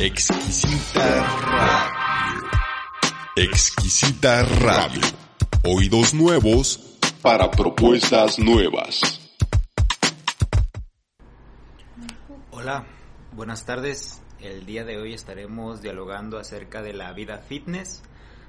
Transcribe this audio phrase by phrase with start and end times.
[0.00, 2.48] Exquisita Radio.
[3.34, 5.00] Exquisita Radio.
[5.64, 9.00] Oídos nuevos para propuestas nuevas.
[12.52, 12.86] Hola,
[13.32, 14.22] buenas tardes.
[14.38, 18.02] El día de hoy estaremos dialogando acerca de la vida fitness,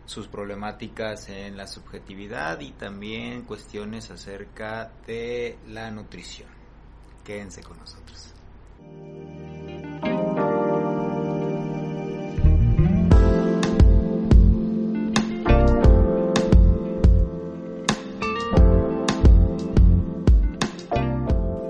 [0.05, 6.49] sus problemáticas en la subjetividad y también cuestiones acerca de la nutrición.
[7.23, 8.35] Quédense con nosotros.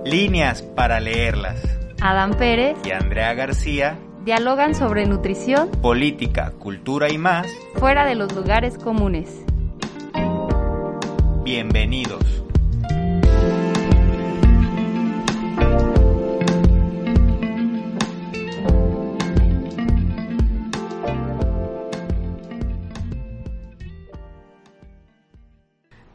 [0.09, 1.61] Líneas para leerlas.
[2.01, 7.45] Adán Pérez Y Andrea García, dialogan sobre nutrición política, cultura y más.
[7.75, 9.45] fuera de los lugares comunes.
[11.43, 12.23] Bienvenidos.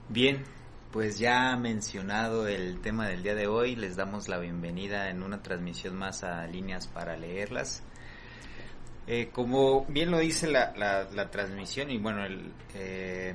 [0.08, 0.44] Bien,
[0.94, 5.42] pues ya mencionado el tema del día de hoy, les damos la bienvenida en una
[5.42, 7.82] transmisión más a líneas para leerlas.
[9.08, 13.34] Eh, como bien lo dice la, la, la transmisión y bueno, el, eh,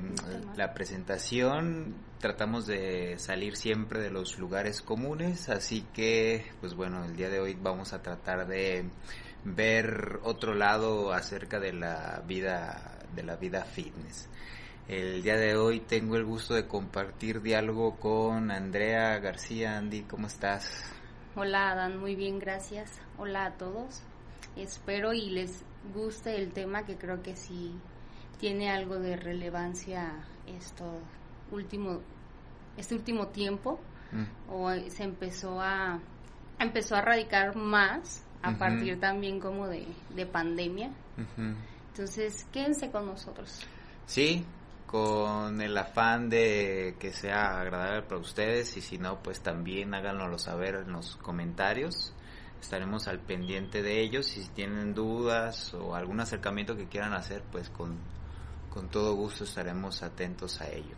[0.56, 7.14] la presentación, tratamos de salir siempre de los lugares comunes, así que pues bueno, el
[7.14, 8.86] día de hoy vamos a tratar de
[9.44, 14.30] ver otro lado acerca de la vida de la vida fitness.
[14.90, 19.78] El día de hoy tengo el gusto de compartir diálogo con Andrea García.
[19.78, 20.82] Andy, ¿cómo estás?
[21.36, 23.00] Hola Adán, muy bien, gracias.
[23.16, 24.02] Hola a todos.
[24.56, 27.72] Espero y les guste el tema que creo que sí
[28.40, 30.98] tiene algo de relevancia esto
[31.52, 32.00] último
[32.76, 33.78] este último tiempo
[34.10, 34.24] Mm.
[34.52, 36.00] o se empezó a
[36.58, 40.90] empezó a radicar más a partir también como de, de pandemia.
[41.90, 43.64] Entonces, quédense con nosotros.
[44.06, 44.44] Sí,
[44.90, 50.36] con el afán de que sea agradable para ustedes y si no, pues también háganoslo
[50.36, 52.12] saber en los comentarios.
[52.60, 57.44] Estaremos al pendiente de ellos y si tienen dudas o algún acercamiento que quieran hacer,
[57.52, 57.98] pues con,
[58.68, 60.96] con todo gusto estaremos atentos a ello.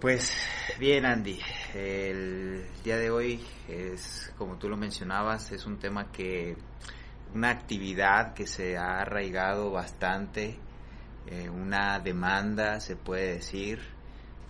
[0.00, 0.32] Pues
[0.78, 1.40] bien, Andy,
[1.74, 6.56] el día de hoy es, como tú lo mencionabas, es un tema que,
[7.34, 10.60] una actividad que se ha arraigado bastante,
[11.26, 13.80] eh, una demanda, se puede decir,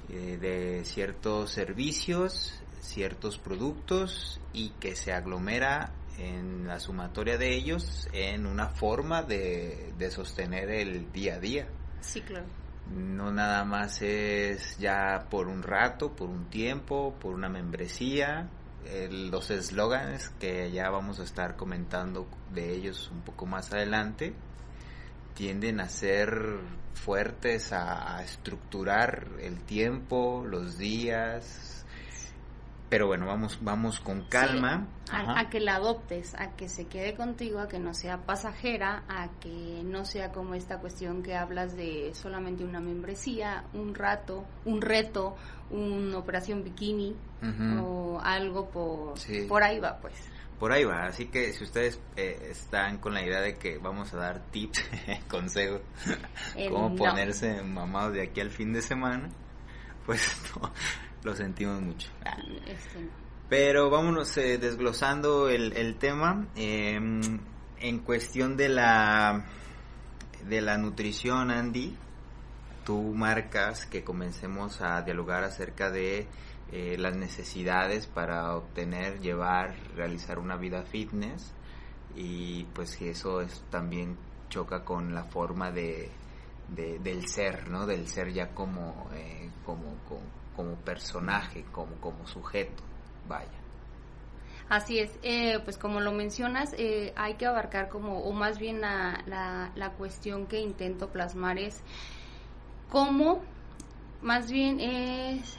[0.08, 8.08] eh, de ciertos servicios, ciertos productos y que se aglomera en la sumatoria de ellos
[8.12, 11.68] en una forma de, de sostener el día a día
[12.00, 12.46] Sí, claro.
[12.94, 18.48] no nada más es ya por un rato, por un tiempo, por una membresía.
[18.84, 24.34] El- los eslóganes que ya vamos a estar comentando de ellos un poco más adelante
[25.34, 26.58] tienden a ser
[26.94, 31.76] fuertes, a, a estructurar el tiempo, los días.
[32.88, 34.88] Pero bueno, vamos, vamos con calma.
[35.04, 39.04] Sí, a, que la adoptes, a que se quede contigo, a que no sea pasajera,
[39.08, 44.44] a que no sea como esta cuestión que hablas de solamente una membresía, un rato,
[44.64, 45.36] un reto,
[45.70, 47.14] una operación bikini
[47.80, 49.46] o algo por, Sí.
[49.48, 50.14] por ahí va pues.
[50.60, 54.12] Por ahí va, así que si ustedes eh, están con la idea de que vamos
[54.14, 54.84] a dar tips,
[55.28, 55.80] consejos,
[56.54, 56.96] Eh, cómo no.
[56.96, 59.30] ponerse mamados de aquí al fin de semana,
[60.04, 60.20] pues
[60.60, 60.70] no,
[61.24, 62.10] lo sentimos mucho.
[62.26, 62.36] Ah.
[62.66, 63.08] Este, no.
[63.48, 66.94] Pero vámonos eh, desglosando el, el tema eh,
[67.80, 69.46] en cuestión de la
[70.46, 71.96] de la nutrición, Andy.
[72.84, 76.28] Tú marcas que comencemos a dialogar acerca de
[76.72, 81.52] eh, las necesidades para obtener, llevar, realizar una vida fitness
[82.16, 84.16] y pues eso es, también
[84.48, 86.10] choca con la forma de,
[86.68, 87.86] de- del ser, ¿no?
[87.86, 90.22] Del ser ya como, eh, como, como,
[90.56, 92.82] como personaje, como, como sujeto,
[93.28, 93.60] vaya.
[94.68, 98.80] Así es, eh, pues como lo mencionas, eh, hay que abarcar como, o más bien
[98.80, 101.82] la, la, la cuestión que intento plasmar es
[102.88, 103.42] cómo,
[104.22, 105.58] más bien es,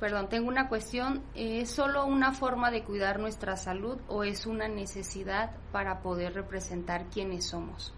[0.00, 4.68] perdón, tengo una cuestión, ¿es solo una forma de cuidar nuestra salud o es una
[4.68, 7.92] necesidad para poder representar quiénes somos?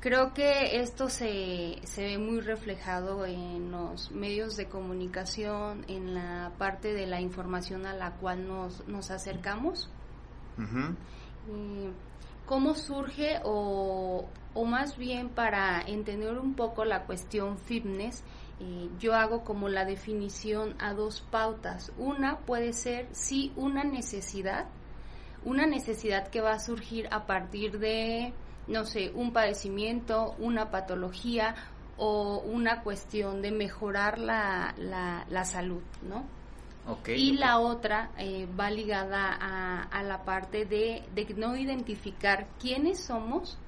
[0.00, 6.50] Creo que esto se, se ve muy reflejado en los medios de comunicación, en la
[6.58, 9.88] parte de la información a la cual nos, nos acercamos.
[11.48, 11.88] Y
[12.52, 18.22] ¿Cómo surge o, o más bien para entender un poco la cuestión fitness?
[18.60, 21.92] eh, yo hago como la definición a dos pautas.
[21.96, 24.66] Una puede ser sí una necesidad
[25.46, 28.34] una necesidad que va a surgir a partir de,
[28.66, 31.54] no sé, un padecimiento, una patología
[31.96, 36.26] o una cuestión de mejorar la, la, salud, ¿no?
[37.06, 43.04] Y la otra eh, va ligada a, a la parte de, de no identificar quiénes
[43.04, 43.58] somos,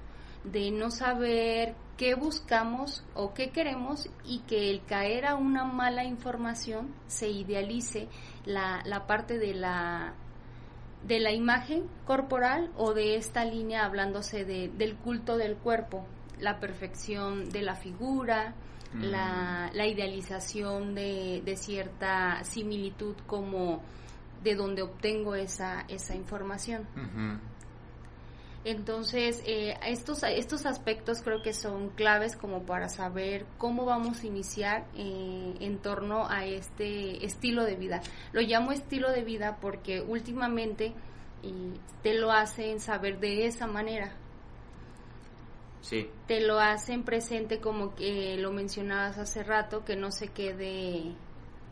[0.42, 6.04] de no saber qué buscamos o qué queremos y que el caer a una mala
[6.04, 8.08] información se idealice
[8.44, 10.14] la, la parte de la
[11.06, 16.06] de la imagen corporal o de esta línea hablándose de, del culto del cuerpo,
[16.40, 18.54] la perfección de la figura,
[19.00, 23.82] la, la, idealización de, de, cierta similitud como
[24.42, 26.86] de donde obtengo esa, esa información.
[28.64, 34.26] Entonces, eh, estos, estos aspectos creo que son claves como para saber cómo vamos a
[34.26, 38.00] iniciar eh, en torno a este estilo de vida.
[38.32, 40.94] Lo llamo estilo de vida porque últimamente
[42.02, 44.16] te lo hacen saber de esa manera.
[45.84, 46.08] Sí.
[46.26, 51.12] Te lo hacen presente como que lo mencionabas hace rato, que no se quede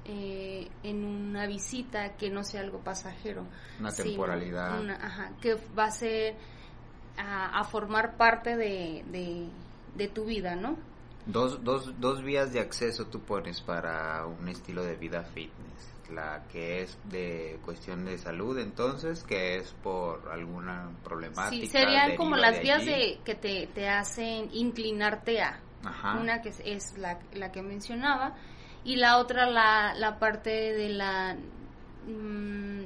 [0.05, 3.47] eh, en una visita, que no sea algo pasajero.
[3.81, 4.87] Una temporalidad.
[4.91, 6.37] ajá, que va a ser
[7.17, 9.03] a, formar parte de,
[9.97, 10.77] de, tu vida, ¿no?
[11.25, 15.72] Dos, dos, dos vías de acceso tú pones para un estilo de vida fitness.
[16.15, 21.51] La que es de cuestión de salud, entonces, que es por alguna problemática.
[21.51, 25.61] Sí, serían como las vías de, que te, te, hacen inclinarte a.
[26.21, 28.37] Una que es, la, la, que mencionaba,
[28.85, 31.37] y la otra la, la parte de la...
[32.07, 32.83] Mm,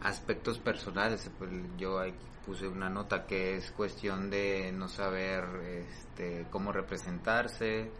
[0.00, 1.30] Aspectos personales,
[1.76, 2.14] yo hay
[2.48, 7.90] puse una nota que es cuestión de no saber este, cómo representarse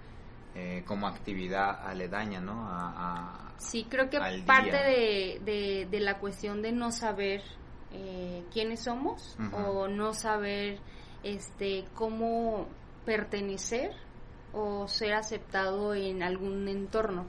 [0.61, 2.67] eh, como actividad aledaña, ¿no?
[2.67, 7.43] A, sí, creo que parte de, de, la cuestión de no saber
[7.93, 10.81] eh, quiénes somos o no saber
[11.23, 12.67] este cómo
[13.05, 13.93] pertenecer
[14.53, 17.27] o ser aceptado en algún entorno.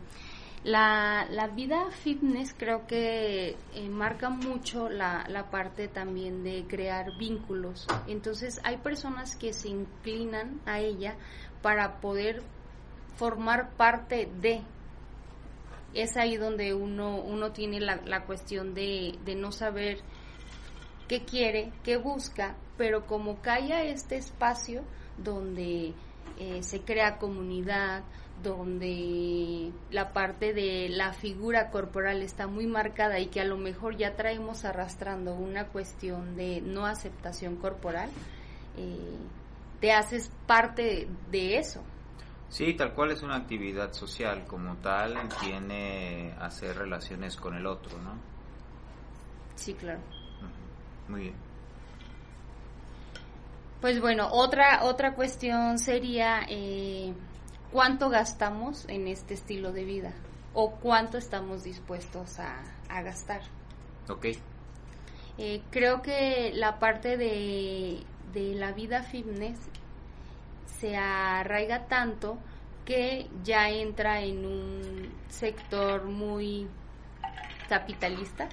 [0.64, 7.16] La, la vida fitness creo que eh, marca mucho la, la parte también de crear
[7.20, 7.86] vínculos.
[8.08, 11.16] Entonces hay personas que se inclinan a ella
[11.62, 12.42] para poder
[13.20, 14.62] formar parte de.
[15.94, 20.00] Es ahí donde uno, uno tiene la, la cuestión de, de no saber
[21.10, 24.84] qué quiere, qué busca, pero como cae a este espacio
[25.18, 25.94] donde
[26.38, 28.04] eh, se crea comunidad,
[28.42, 33.98] donde la parte de la figura corporal está muy marcada y que a lo mejor
[33.98, 38.10] ya traemos arrastrando una cuestión de no aceptación corporal,
[38.78, 39.18] eh,
[39.82, 41.82] te haces parte de eso.
[42.50, 47.98] Sí, tal cual es una actividad social, como tal tiene hacer relaciones con el otro,
[48.00, 48.14] ¿no?
[49.56, 50.00] Sí, claro.
[51.08, 51.36] Muy bien.
[53.82, 57.14] Pues bueno, otra otra cuestión sería eh,
[57.72, 60.14] cuánto gastamos en este estilo de vida
[60.54, 62.62] o cuánto estamos dispuestos a,
[63.02, 63.42] gastar.
[64.10, 64.26] Ok.
[65.38, 68.04] Eh, creo que la parte de,
[68.34, 69.58] de la vida fitness
[70.80, 72.38] se arraiga tanto
[72.86, 76.68] que ya entra en un sector muy
[77.68, 78.50] capitalista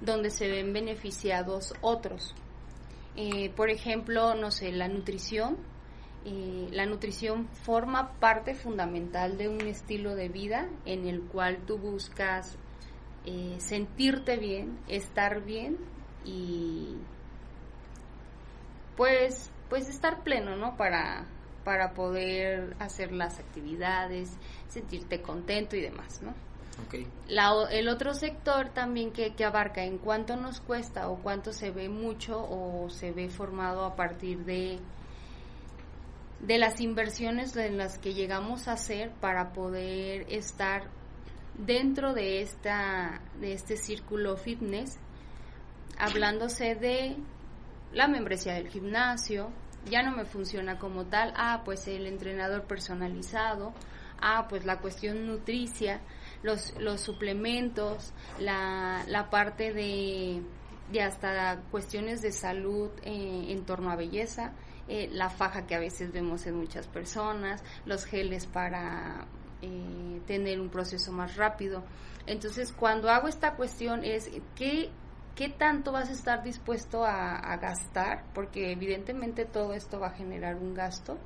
[0.00, 2.34] donde se ven beneficiados otros.
[3.16, 5.56] Eh, por ejemplo, no sé, la nutrición
[6.26, 11.76] eh, la nutrición forma parte fundamental de un estilo de vida en el cual tú
[11.76, 12.56] buscas
[13.26, 15.76] eh, sentirte bien, estar bien
[16.24, 16.96] y
[18.96, 20.78] pues pues estar pleno, ¿no?
[20.78, 21.26] Para
[21.64, 24.30] para poder hacer las actividades,
[24.68, 26.34] sentirte contento y demás, ¿no?
[26.86, 27.06] Okay.
[27.70, 31.88] el otro sector también que, que abarca en cuánto nos cuesta o cuánto se ve
[31.88, 34.80] mucho o se ve formado a partir de
[36.40, 40.90] de las inversiones en las que llegamos a hacer para poder estar
[41.56, 44.98] dentro de esta de este círculo fitness
[45.96, 47.16] hablándose de
[47.92, 49.50] la membresía del gimnasio
[49.90, 53.72] ya no me funciona como tal ah pues el entrenador personalizado
[54.20, 56.00] ah pues la cuestión nutricia
[56.42, 60.42] los los suplementos la, la parte de
[60.92, 64.52] de hasta cuestiones de salud eh, en torno a belleza
[64.86, 69.26] eh, la faja que a veces vemos en muchas personas, los geles para
[69.62, 71.82] eh, tener un proceso más rápido.
[72.26, 74.90] Entonces, cuando hago esta cuestión es qué,
[75.34, 80.56] qué tanto vas a estar dispuesto a, gastar, porque evidentemente todo esto va a generar
[80.56, 81.18] un gasto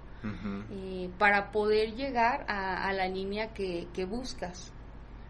[0.70, 4.72] eh, para poder llegar a, la línea que, buscas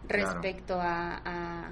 [0.07, 1.71] respecto a,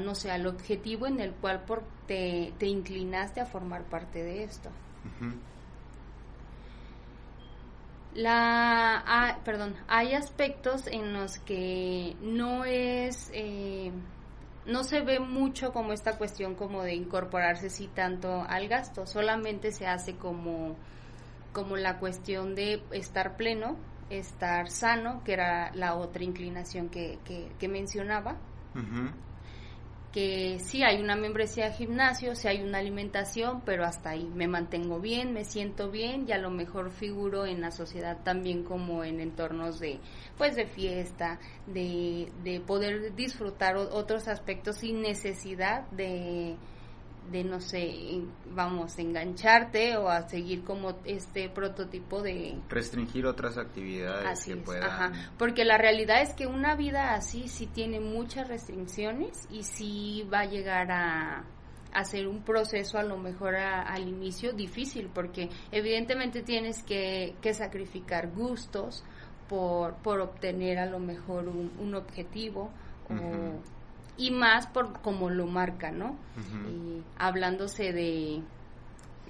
[0.00, 4.44] no sé, al objetivo en el cual por, te, te inclinaste a formar parte de
[4.44, 4.70] esto.
[8.14, 13.92] La, perdón, hay aspectos en los que no es, eh,
[14.66, 19.72] no se ve mucho como esta cuestión como de incorporarse sí tanto al gasto, solamente
[19.72, 20.76] se hace como,
[21.52, 23.76] como la cuestión de estar pleno,
[24.10, 27.18] estar sano, que era la otra inclinación que,
[27.58, 28.36] que, mencionaba
[30.12, 34.28] que sí hay una membresía de gimnasio, sí hay una alimentación, pero hasta ahí.
[34.34, 38.64] Me mantengo bien, me siento bien y a lo mejor figuro en la sociedad también
[38.64, 40.00] como en entornos de
[40.36, 46.56] pues de fiesta, de, de poder disfrutar otros aspectos sin necesidad de
[47.30, 48.22] de no sé,
[48.52, 55.64] vamos, engancharte o a seguir como este prototipo de restringir otras actividades que puedan porque
[55.64, 60.44] la realidad es que una vida así sí tiene muchas restricciones y sí va a
[60.46, 61.44] llegar a
[61.92, 68.30] hacer un proceso a lo mejor al inicio difícil porque evidentemente tienes que, que sacrificar
[68.30, 69.04] gustos
[69.48, 72.70] por, por obtener a lo mejor un, objetivo
[73.08, 73.79] o
[74.20, 76.14] y más por como lo marca, ¿no?
[76.68, 78.42] y hablándose de,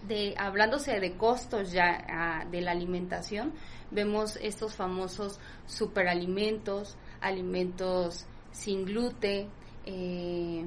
[0.08, 3.52] de hablándose de costos ya ah, de la alimentación,
[3.92, 9.48] vemos estos famosos superalimentos, alimentos sin gluten,
[9.86, 10.66] eh,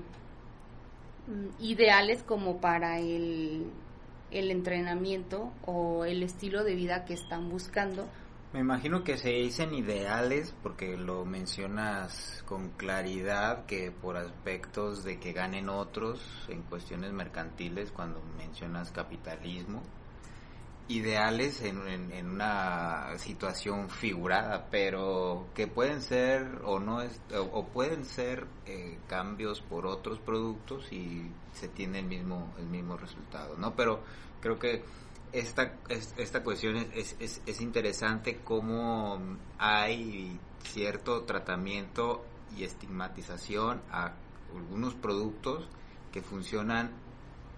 [1.60, 3.70] ideales como para el,
[4.32, 8.08] el entrenamiento o el estilo de vida que están buscando,
[8.54, 15.20] me imagino que se dicen ideales porque lo mencionas con claridad que por aspectos de
[15.20, 19.82] que ganen otros en cuestiones mercantiles cuando mencionas capitalismo.
[20.88, 21.80] Ideales en,
[22.28, 27.00] una situación figurada, pero que pueden ser o no
[27.36, 32.98] o, pueden ser eh, cambios por otros productos y se tiene el mismo el mismo
[32.98, 33.74] resultado, ¿no?
[33.76, 34.04] Pero
[34.42, 34.84] creo que
[35.34, 39.20] esta, esta cuestión es, es, es interesante cómo
[39.58, 42.24] hay cierto tratamiento
[42.56, 44.14] y estigmatización a
[44.56, 45.68] algunos productos
[46.12, 46.92] que funcionan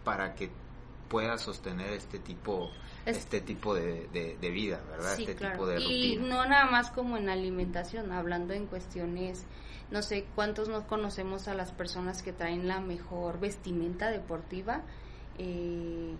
[0.03, 0.49] para que
[1.09, 2.71] pueda sostener este tipo
[3.05, 5.19] este tipo de, de, vida, ¿verdad?
[5.19, 9.45] este tipo de Y no nada más como en alimentación, hablando en cuestiones,
[9.91, 14.81] no sé cuántos nos conocemos a las personas que traen la mejor vestimenta deportiva,
[15.37, 16.15] eh,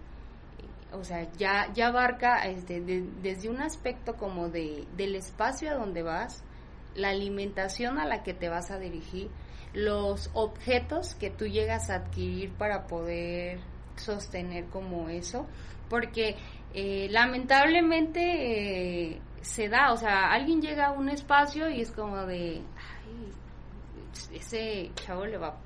[0.96, 6.04] o sea, ya, ya abarca este, desde un aspecto como de, del espacio a donde
[6.04, 6.44] vas,
[6.96, 9.30] la alimentación a la que te vas a dirigir,
[9.74, 13.60] los objetos que tú llegas a adquirir para poder
[13.98, 15.46] sostener como eso,
[15.90, 16.38] porque
[16.74, 22.26] eh, lamentablemente eh, se da, o sea, alguien llega a un espacio y es como
[22.26, 23.34] de, ay,
[24.34, 25.65] ese chavo le va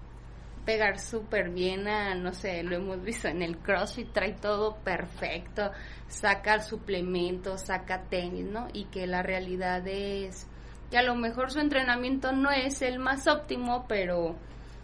[0.65, 5.71] pegar súper bien a, no sé, lo hemos visto en el CrossFit, trae todo perfecto,
[6.07, 8.67] saca suplementos, saca tenis, ¿no?
[8.73, 10.47] Y que la realidad es
[10.91, 14.35] que a lo mejor su entrenamiento no es el más óptimo, pero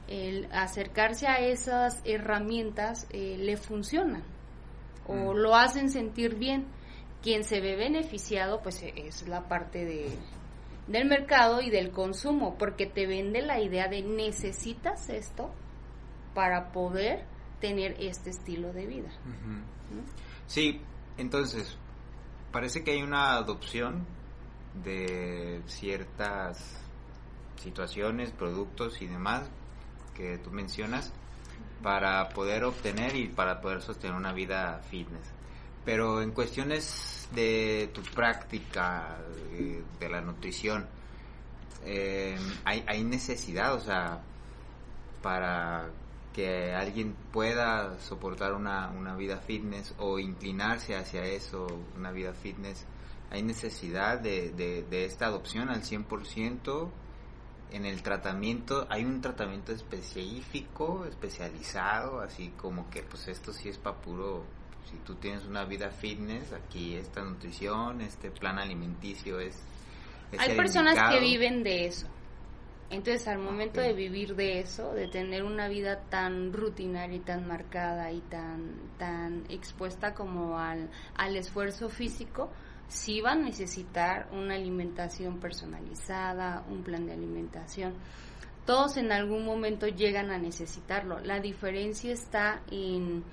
[0.08, 4.24] el acercarse a esas herramientas eh, le funciona
[5.08, 5.38] o mm.
[5.38, 6.66] lo hacen sentir bien.
[7.22, 10.16] Quien se ve beneficiado, pues es la parte de,
[10.88, 15.52] del mercado y del consumo, porque te vende la idea de necesitas esto
[16.36, 17.26] para poder
[17.60, 19.10] tener este estilo de vida.
[20.46, 20.82] Sí,
[21.18, 21.76] entonces,
[22.52, 24.06] parece que hay una adopción
[24.84, 26.80] de ciertas
[27.56, 29.50] situaciones, productos y demás
[30.14, 31.12] que tú mencionas
[31.82, 35.34] para poder obtener y para poder sostener una vida fitness.
[35.86, 39.18] Pero en cuestiones de tu práctica,
[39.52, 40.86] eh, de, la nutrición,
[41.86, 44.20] eh, hay, hay necesidad, o sea,
[45.22, 45.90] para
[46.36, 51.66] que alguien pueda soportar una, una vida fitness o inclinarse hacia eso,
[51.96, 52.86] una vida fitness,
[53.32, 56.90] hay necesidad de, de, esta adopción al 100%.
[57.72, 63.78] En el tratamiento hay un tratamiento específico, especializado, así como que pues esto sí es
[63.78, 64.44] para puro,
[64.92, 69.58] si tú tienes una vida fitness, aquí esta nutrición, este plan alimenticio es...
[70.38, 72.08] hay personas que viven de eso
[72.90, 77.48] entonces al momento de vivir de eso, de tener una vida tan rutinaria y tan
[77.48, 82.52] marcada y tan, tan expuesta como al, al esfuerzo físico,
[82.88, 87.94] sí va a necesitar una alimentación personalizada, un plan de alimentación.
[88.66, 91.20] Todos en algún momento llegan a necesitarlo.
[91.20, 93.24] La diferencia está en,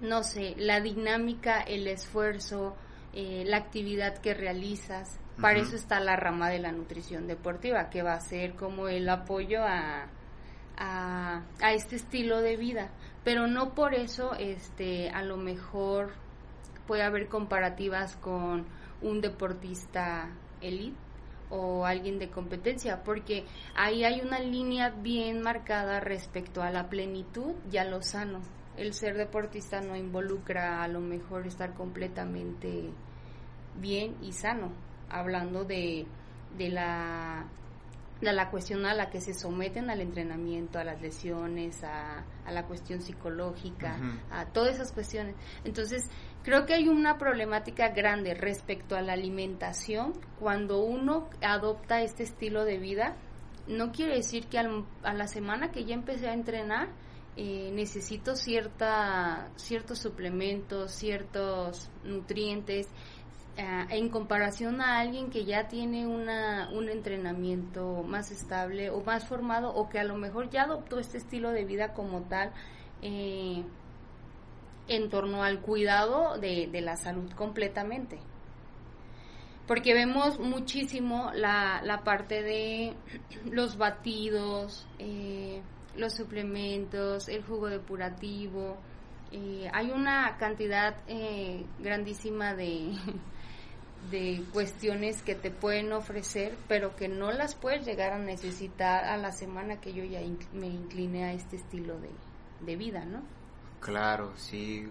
[0.00, 2.76] no sé, la dinámica, el esfuerzo,
[3.12, 8.02] eh, la actividad que realizas, para eso está la rama de la nutrición deportiva, que
[8.02, 10.06] va a ser como el apoyo a,
[10.76, 12.90] a, a este estilo de vida,
[13.24, 16.12] pero no por eso este a lo mejor
[16.86, 18.66] puede haber comparativas con
[19.02, 20.96] un deportista elite
[21.50, 27.52] o alguien de competencia, porque ahí hay una línea bien marcada respecto a la plenitud
[27.70, 28.40] y a lo sano.
[28.76, 32.90] El ser deportista no involucra a lo mejor estar completamente
[33.76, 34.72] bien y sano,
[35.18, 36.06] hablando de,
[36.58, 37.46] de la
[38.20, 42.52] de la cuestión a la que se someten al entrenamiento, a las lesiones, a, a
[42.52, 43.98] la cuestión psicológica,
[44.30, 45.34] a todas esas cuestiones.
[45.64, 46.08] Entonces,
[46.42, 52.64] creo que hay una problemática grande respecto a la alimentación cuando uno adopta este estilo
[52.64, 53.16] de vida.
[53.66, 56.88] No quiere decir que a la semana que ya empecé a entrenar,
[57.36, 62.88] eh, necesito cierta, ciertos suplementos, ciertos nutrientes,
[63.56, 69.28] eh, en comparación a alguien que ya tiene una, un entrenamiento más estable o más
[69.28, 72.52] formado o que a lo mejor ya adoptó este estilo de vida como tal
[73.00, 73.62] eh,
[74.88, 78.18] en torno al cuidado de, la salud completamente.
[79.68, 82.94] Porque vemos muchísimo la, la parte de
[83.52, 85.62] los batidos, eh,
[85.94, 88.78] los suplementos, el jugo depurativo.
[89.72, 90.96] hay una cantidad
[91.78, 92.92] grandísima de,
[94.10, 99.16] de cuestiones que te pueden ofrecer, pero que no las puedes llegar a necesitar a
[99.16, 100.20] la semana que yo ya
[100.52, 102.10] me incliné a este estilo de,
[102.60, 103.22] de vida, ¿no?
[103.80, 104.88] Claro, sí.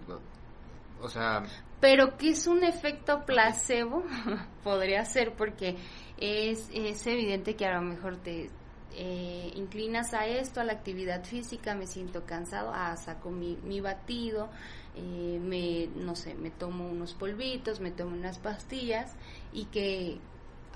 [1.00, 1.44] O sea...
[1.80, 4.04] Pero que es un efecto placebo,
[4.64, 5.76] podría ser, porque
[6.16, 8.50] es, es evidente que a lo mejor te
[8.96, 13.80] eh, inclinas a esto, a la actividad física, me siento cansado, ah, saco mi, mi
[13.80, 14.50] batido,
[14.96, 19.12] eh, me, no sé, me tomo unos polvitos, me tomo unas pastillas
[19.52, 20.20] y que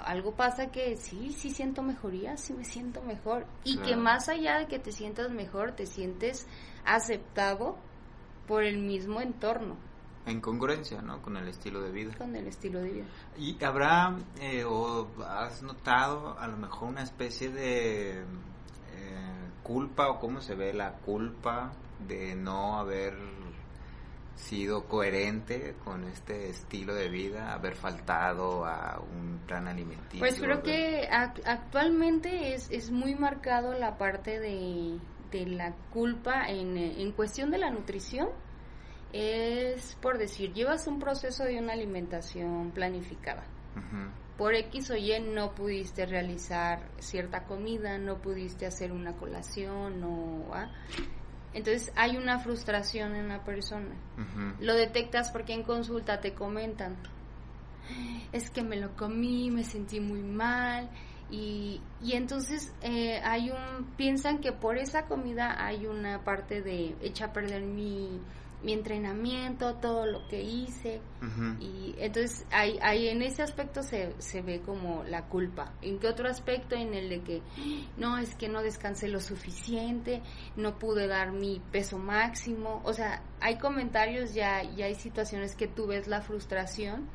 [0.04, 4.58] algo pasa que sí, sí siento mejoría, sí me siento mejor y que más allá
[4.58, 6.46] de que te sientas mejor, te sientes
[6.84, 7.76] aceptado
[8.46, 9.76] por el mismo entorno.
[10.26, 11.22] En congruencia, ¿no?
[11.22, 12.14] Con el estilo de vida.
[12.18, 13.06] Con el estilo de vida.
[13.38, 18.24] ¿Y habrá eh, o has notado a lo mejor una especie de eh,
[19.62, 21.72] culpa o cómo se ve la culpa
[22.06, 23.14] de no haber
[24.38, 30.20] sido coherente con este estilo de vida, haber faltado a un plan alimenticio?
[30.20, 34.98] Pues creo que actualmente es, es muy marcado la parte de,
[35.30, 38.28] de la culpa en, en cuestión de la nutrición.
[39.12, 43.44] Es por decir, llevas un proceso de una alimentación planificada.
[44.36, 50.54] Por X o Y no pudiste realizar cierta comida, no pudiste hacer una colación o...
[50.54, 50.70] ¿ah?
[51.54, 53.94] Entonces hay una frustración en la persona.
[54.60, 56.96] Lo detectas porque en consulta te comentan,
[58.32, 60.90] es que me lo comí, me sentí muy mal
[61.30, 66.96] y, y entonces eh, hay un, piensan que por esa comida hay una parte de
[67.00, 68.20] echa a perder mi,
[68.62, 71.00] mi entrenamiento, todo lo que hice.
[71.60, 75.72] Y entonces ahí, ahí en ese aspecto se, se ve como la culpa.
[75.82, 76.74] ¿En qué otro aspecto?
[76.74, 77.42] En el de que
[77.96, 80.22] no, es que no descansé lo suficiente,
[80.56, 82.80] no pude dar mi peso máximo.
[82.84, 87.08] O sea, hay comentarios ya, y hay situaciones que tú ves la frustración,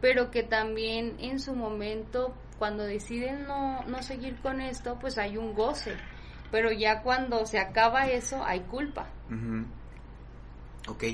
[0.00, 5.36] pero que también en su momento, cuando deciden no, no seguir con esto, pues hay
[5.38, 5.96] un goce.
[6.50, 9.08] Pero ya cuando se acaba eso, hay culpa.
[10.88, 11.04] Ok,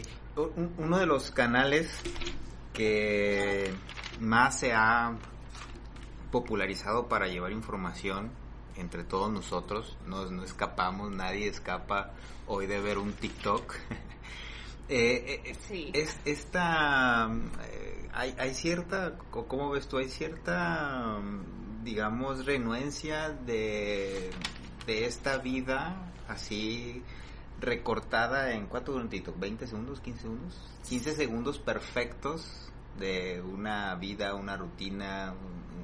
[0.79, 2.01] uno de los canales
[2.73, 3.73] que
[4.21, 5.17] más se ha
[6.31, 8.31] popularizado para llevar información
[8.77, 12.13] entre todos nosotros, no, escapamos, nadie escapa
[12.47, 13.75] hoy de ver un TikTok.
[14.89, 15.91] Eh, eh, sí.
[15.93, 17.29] Es esta,
[17.69, 19.99] eh, hay, hay cierta, ¿cómo ves tú?
[19.99, 21.19] Hay cierta,
[21.83, 24.31] digamos, renuencia de,
[24.87, 27.03] de esta vida así
[27.61, 30.55] recortada en cuatro minutitos, 20 segundos, 15 segundos,
[30.89, 35.35] 15 segundos perfectos de una vida, una rutina,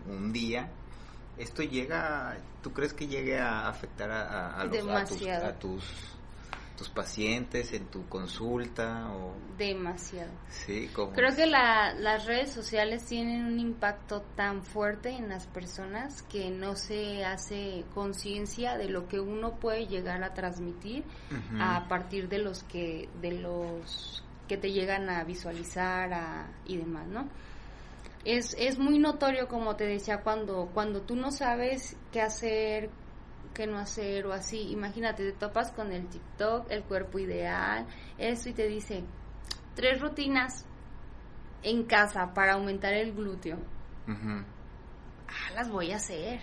[0.09, 0.71] un, día.
[1.39, 6.12] ¿Esto llega, tú crees que llegue a afectar a, a, los, a tus tus
[6.89, 10.31] pacientes en tu consulta o demasiado.
[10.49, 15.47] Sí como creo que la, las redes sociales tienen un impacto tan fuerte en las
[15.47, 21.05] personas que no se hace conciencia de lo que uno puede llegar a transmitir
[21.59, 27.07] a partir de los que de los que te llegan a visualizar a, y demás
[27.07, 27.29] no
[28.25, 32.91] es, es muy notorio como te decía cuando cuando tú no sabes qué hacer
[33.53, 34.71] qué no hacer o así.
[34.71, 37.87] Imagínate, te topas con el TikTok, el cuerpo ideal,
[38.19, 39.05] eso y te dice
[39.75, 40.67] tres rutinas
[41.63, 43.59] en casa para aumentar el glúteo.
[44.09, 46.41] Ah, las voy a hacer.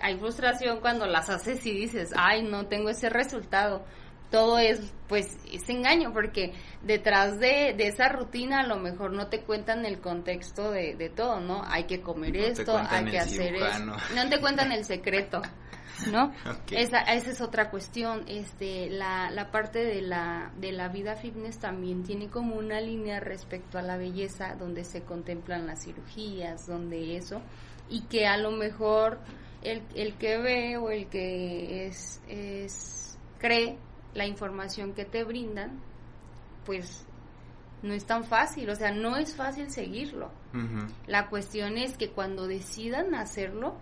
[0.00, 3.84] hay frustración cuando las haces y dices, ay, no tengo ese resultado.
[4.30, 9.28] Todo es, pues, ese engaño, porque detrás de, de esa rutina a lo mejor no
[9.28, 11.62] te cuentan el contexto de, de todo, ¿no?
[11.64, 13.84] Hay que comer esto, hay que hacer eso.
[14.14, 15.42] No te cuentan el secreto.
[16.10, 16.32] ¿No?
[16.70, 18.24] Esa, esa es otra cuestión.
[18.26, 23.20] Este, la, la parte de la, de la vida fitness también tiene como una línea
[23.20, 27.40] respecto a la belleza, donde se contemplan las cirugías, donde eso,
[27.88, 29.18] y que a lo mejor
[29.62, 33.78] el, el que ve o el que es, es cree
[34.14, 35.80] la información que te brindan,
[36.64, 37.06] pues
[37.82, 40.30] no es tan fácil, o sea, no es fácil seguirlo.
[41.06, 43.76] La cuestión es que cuando decidan hacerlo,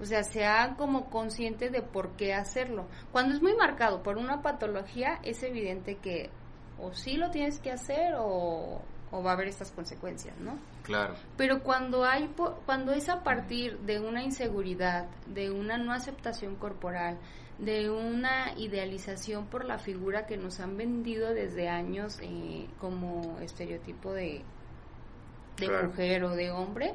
[0.00, 2.86] o sea, sea como consciente de por qué hacerlo.
[3.12, 6.30] Cuando es muy marcado por una patología, es evidente que
[6.78, 8.80] o sí lo tienes que hacer o,
[9.12, 10.58] va a haber estas consecuencias, ¿no?
[10.82, 11.14] Claro.
[11.36, 12.32] Pero cuando hay
[12.64, 17.18] cuando es a partir de una inseguridad, de una no aceptación corporal,
[17.58, 24.14] de una idealización por la figura que nos han vendido desde años eh, como estereotipo
[24.14, 24.42] de,
[25.58, 26.94] de mujer o de hombre,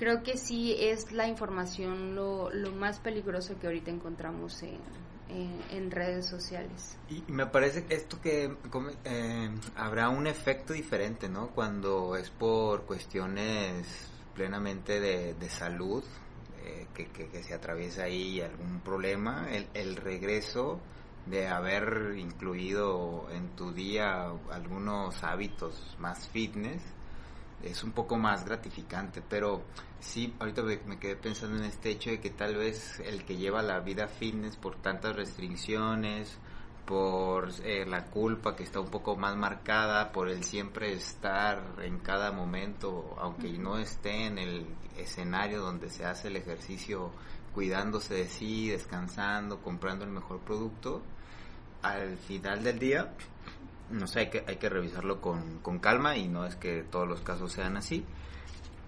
[0.00, 4.80] creo que sí es la información lo, lo más peligroso que ahorita encontramos en,
[5.70, 6.96] en, redes sociales.
[7.10, 8.50] Y me parece que esto que
[9.04, 11.48] eh, habrá un efecto diferente, ¿no?
[11.50, 13.86] Cuando es por cuestiones
[14.34, 16.02] plenamente de, de salud,
[16.64, 20.80] eh, que, que, se atraviesa ahí algún problema, el, el regreso
[21.26, 26.82] de haber incluido en tu día algunos hábitos más fitness,
[27.62, 29.62] es un poco más gratificante, pero
[30.00, 33.62] sí, ahorita me quedé pensando en este hecho de que tal vez el que lleva
[33.62, 36.38] la vida fitness por tantas restricciones,
[36.86, 41.98] por eh, la culpa que está un poco más marcada, por el siempre estar en
[42.00, 47.12] cada momento, aunque no esté en el escenario donde se hace el ejercicio,
[47.54, 51.02] cuidándose de sí, descansando, comprando el mejor producto,
[51.82, 53.14] al final del día
[53.90, 57.08] no sé, hay que, hay que revisarlo con, con calma y no es que todos
[57.08, 58.04] los casos sean así,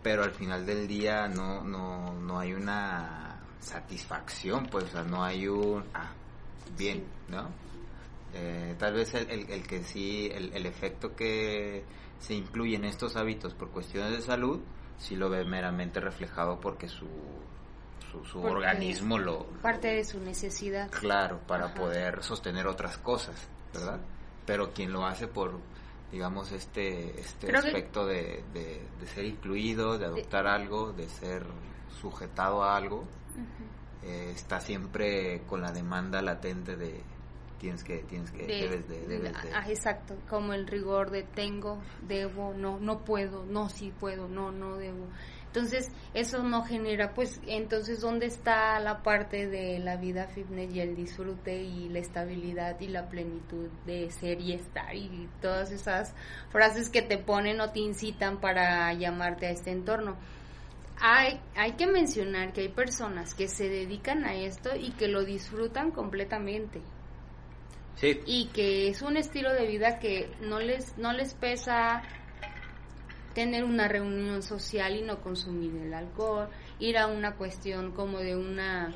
[0.03, 5.23] pero al final del día no, no, no hay una satisfacción, pues, o sea, no
[5.25, 6.13] hay un, ah,
[6.77, 7.49] bien, ¿no?
[8.35, 11.85] Eh, tal vez el, el, que sí, el, el, efecto que
[12.19, 14.61] se incluye en estos hábitos por cuestiones de salud,
[14.99, 17.07] sí lo ve meramente reflejado porque su,
[18.25, 19.45] su, organismo lo...
[19.61, 20.91] Parte de su necesidad.
[20.91, 23.37] Claro, para poder sostener otras cosas,
[23.75, 24.01] ¿verdad?
[24.47, 25.59] Pero quien lo hace por
[26.11, 31.45] digamos este este aspecto de, de, ser incluido de adoptar algo de ser
[32.01, 33.05] sujetado a algo
[34.03, 37.03] eh, está siempre con la demanda latente de
[37.59, 39.55] tienes que tienes que debes de, debes de.
[39.55, 44.51] Ah, exacto como el rigor de tengo debo no no puedo no sí puedo no
[44.51, 45.07] no debo
[45.55, 50.81] entonces, eso no genera, pues, entonces, ¿dónde está la parte de la vida fitness y
[50.81, 56.15] el disfrute y la estabilidad y la plenitud de ser y estar y todas esas
[56.49, 60.17] frases que te ponen o te incitan para llamarte a este entorno?
[60.99, 65.23] Hay, hay que mencionar que hay personas que se dedican a esto y que lo
[65.23, 66.81] disfrutan completamente.
[67.97, 68.19] Sí.
[68.25, 72.01] Y que es un estilo de vida que no les, no les pesa
[73.35, 78.37] tener una reunión social y no consumir el alcohol, ir a una cuestión como de
[78.37, 78.93] una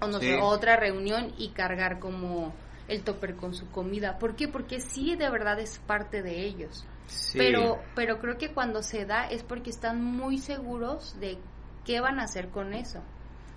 [0.00, 2.54] o no sé, otra reunión y cargar como
[2.86, 4.18] el topper con su comida.
[4.18, 4.48] ¿Por qué?
[4.48, 6.86] Porque sí de verdad es parte de ellos.
[7.32, 11.38] Pero pero creo que cuando se da es porque están muy seguros de
[11.84, 13.02] qué van a hacer con eso.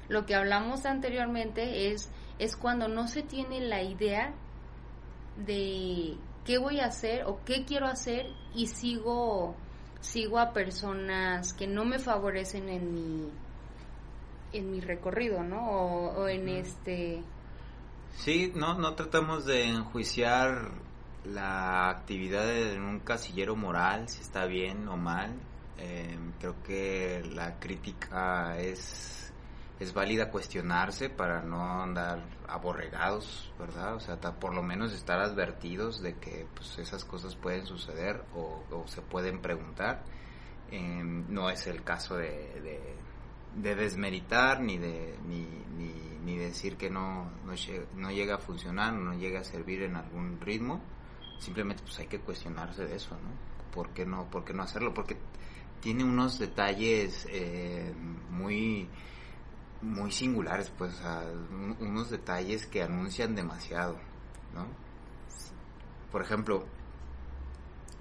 [0.07, 2.09] Lo que hablamos anteriormente es
[2.39, 4.33] es cuando no se tiene la idea
[5.37, 9.55] de qué voy a hacer o qué quiero hacer y sigo
[10.01, 13.29] sigo a personas que no me favorecen en mi
[14.53, 15.69] en mi recorrido, ¿no?
[15.69, 17.21] O, en este
[18.17, 20.71] Sí, no no tratamos de enjuiciar
[21.23, 25.33] la actividad en un casillero moral, si está bien o mal.
[25.77, 29.20] Eh, creo que la crítica es
[29.81, 33.95] es válida cuestionarse para no andar aborregados, ¿verdad?
[33.95, 38.63] O sea, por lo menos estar advertidos de que pues, esas cosas pueden suceder o,
[38.85, 40.03] se pueden preguntar.
[40.69, 42.95] Em, no es el caso de,
[43.55, 45.47] de, desmeritar ni de ni,
[46.23, 47.31] ni, decir que no,
[47.95, 50.79] no, llega a funcionar, no llega a servir en algún ritmo.
[51.39, 53.31] Simplemente pues hay que cuestionarse de eso, ¿no?
[53.73, 54.93] ¿Por qué no, por qué no hacerlo?
[54.93, 55.17] Porque
[55.79, 57.91] tiene unos detalles eh,
[58.29, 58.87] muy
[59.81, 60.93] muy singulares, pues,
[61.79, 63.97] unos detalles que anuncian demasiado,
[64.53, 64.67] ¿no?
[66.11, 66.65] Por ejemplo,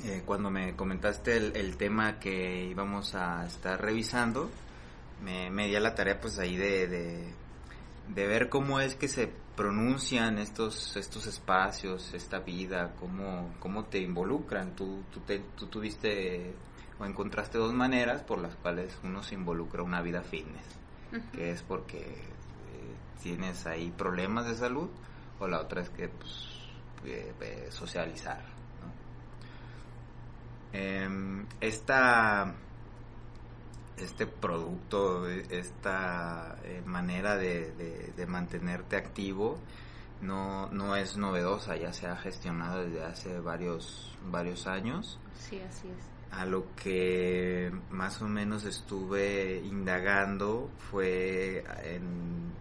[0.04, 4.50] eh, cuando me comentaste el, tema que íbamos a estar revisando,
[5.22, 7.32] me, me di a la tarea, pues, ahí de,
[8.08, 13.98] de ver cómo es que se pronuncian estos estos espacios, esta vida, cómo, cómo te
[13.98, 14.74] involucran.
[14.74, 16.54] Tú, tú, te, tú tuviste
[16.98, 20.64] o encontraste dos maneras por las cuales uno se involucra una vida fitness,
[21.32, 24.88] que es porque eh, tienes ahí problemas de salud
[25.38, 26.50] o la otra es que pues,
[27.04, 28.44] eh, socializar.
[30.72, 32.54] Em, esta
[33.96, 37.72] este producto, esta eh, manera de,
[38.16, 39.58] de, mantenerte activo
[40.22, 45.18] no, no es novedosa, ya se ha gestionado desde hace varios, varios años.
[45.38, 46.09] Sí, así es.
[46.32, 52.52] A lo que más o menos estuve indagando fue en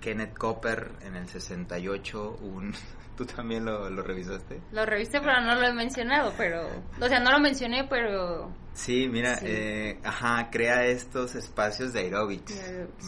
[0.00, 2.74] Kenneth Copper en el 68, un,
[3.16, 4.60] ¿Tú también lo, lo, revisaste?
[4.72, 6.68] Lo revisé, pero no lo he mencionado, pero...
[7.00, 8.52] O sea, no lo mencioné, pero...
[8.74, 12.54] Sí, mira, Eh, ajá, crea estos espacios de aerobics,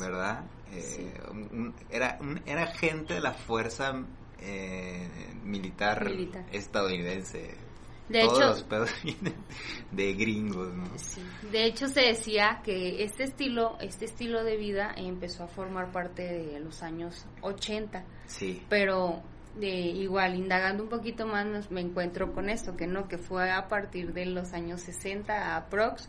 [0.01, 0.45] ¿verdad?
[0.73, 1.13] Eh,
[1.91, 4.03] era, era gente de la fuerza
[4.41, 5.09] eh,
[5.45, 6.07] militar,
[6.53, 7.55] estadounidense.
[8.09, 8.91] De Todos hecho, los pedos
[9.93, 10.87] de gringos, ¿no?
[10.97, 11.23] Sí.
[11.51, 16.23] De hecho, se decía que este estilo, este estilo de vida empezó a formar parte
[16.23, 18.05] de los años 80.
[18.27, 18.63] Sí.
[18.69, 19.23] Pero
[19.67, 24.13] igual indagando un poquito más me encuentro con esto que no que fue a partir
[24.13, 26.09] de los años 60 a Prox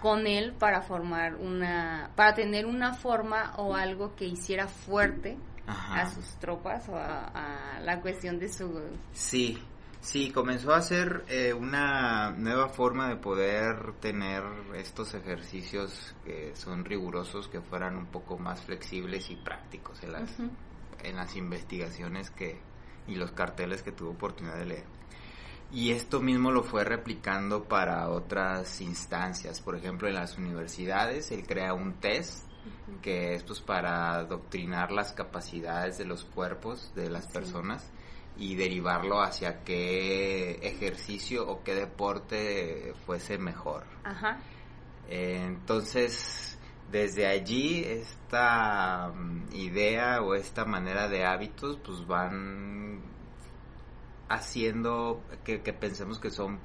[0.00, 6.08] con, él para formar una para tener una forma o algo que hiciera fuerte a
[6.10, 8.80] sus tropas o a, la cuestión de su
[9.12, 9.58] sí
[10.06, 14.44] sí comenzó a hacer eh, una nueva forma de poder tener
[14.76, 20.30] estos ejercicios que son rigurosos que fueran un poco más flexibles y prácticos en las
[21.02, 22.60] en las investigaciones que
[23.08, 24.84] y los carteles que tuvo oportunidad de leer.
[25.72, 31.44] Y esto mismo lo fue replicando para otras instancias, por ejemplo en las universidades, él
[31.44, 32.46] crea un test
[33.02, 37.90] que es pues para adoctrinar las capacidades de los cuerpos de las personas
[38.38, 43.84] y derivarlo hacia qué ejercicio o qué deporte fuese mejor.
[44.04, 44.38] Ajá.
[45.08, 46.58] entonces,
[46.90, 53.00] desde allí esta mm, idea o esta manera de hábitos pues van
[54.28, 56.58] haciendo que, pensemos que son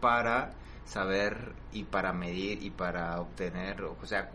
[0.00, 4.30] para saber y para medir y para obtener, o sea,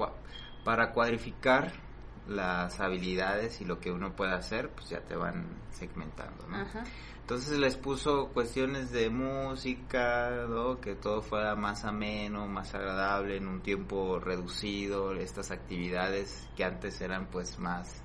[0.64, 1.74] para cuadrificar
[2.28, 6.66] las habilidades y lo que uno puede hacer, pues ya te van segmentando, ¿no?
[7.22, 10.48] Entonces les puso cuestiones de música,
[10.82, 17.02] que todo fuera más ameno, más agradable, en un tiempo reducido, estas actividades que antes
[17.02, 18.02] eran pues más,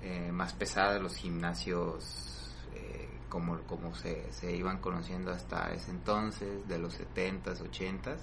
[0.00, 6.66] eh, más pesadas, los gimnasios eh, como, como se, se iban conociendo hasta ese entonces,
[6.66, 8.18] de los 70s, 80s.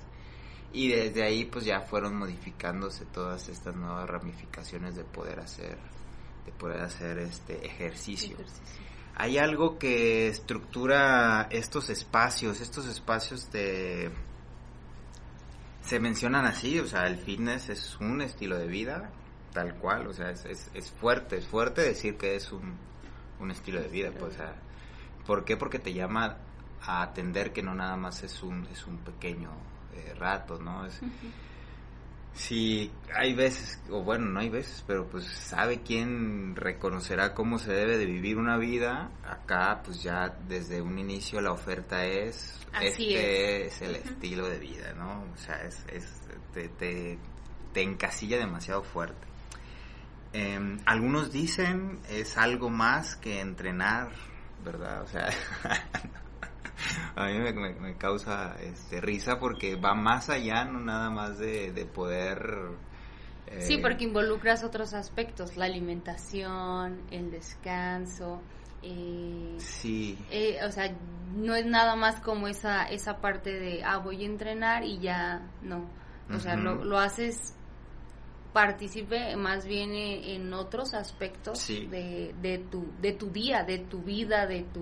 [0.73, 5.77] Y desde ahí pues ya fueron modificándose todas estas nuevas ramificaciones de poder hacer,
[6.45, 8.37] de poder hacer este ejercicio
[9.15, 14.11] hay algo que estructura estos espacios, estos espacios de...
[15.83, 19.11] Se mencionan así, o sea, el fitness es un estilo de vida,
[19.53, 22.75] tal cual, o sea, es, es, fuerte, es fuerte decir que es un,
[23.39, 24.55] un estilo de vida, pues, o sea,
[25.25, 25.57] ¿por qué?
[25.57, 26.37] Porque te llama
[26.81, 29.51] a atender que no nada más es un, es un pequeño
[29.93, 30.85] eh, rato, ¿no?
[30.85, 31.01] Es,
[32.33, 37.73] Sí, hay veces, o bueno, no hay veces, pero pues sabe quién reconocerá cómo se
[37.73, 39.11] debe de vivir una vida.
[39.25, 43.81] Acá, pues ya desde un inicio la oferta es, este es.
[43.81, 45.25] el estilo de vida, ¿no?
[45.33, 46.21] O sea, es, es
[46.53, 47.19] te, te,
[47.73, 49.27] te encasilla demasiado fuerte.
[50.33, 54.11] Em, algunos dicen es algo más que entrenar,
[54.63, 55.01] ¿verdad?
[55.03, 55.29] O sea,
[57.15, 62.69] a mí me, causa este, risa porque va más allá, no nada más de, poder...
[63.47, 68.41] Eh, sí, porque involucras otros aspectos, la alimentación, el descanso.
[68.81, 70.17] Eh, sí.
[70.31, 70.95] Eh, o sea,
[71.35, 75.47] no es nada más como esa, esa parte de, ah, voy a entrenar y ya,
[75.61, 75.89] no.
[76.33, 77.55] O sea, lo, lo haces
[78.53, 84.45] participe más bien en, otros aspectos de, de, tu, de tu día, de tu vida,
[84.45, 84.81] de tu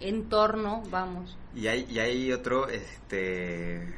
[0.00, 1.36] entorno, vamos.
[1.54, 3.94] Y hay, y hay otro, este,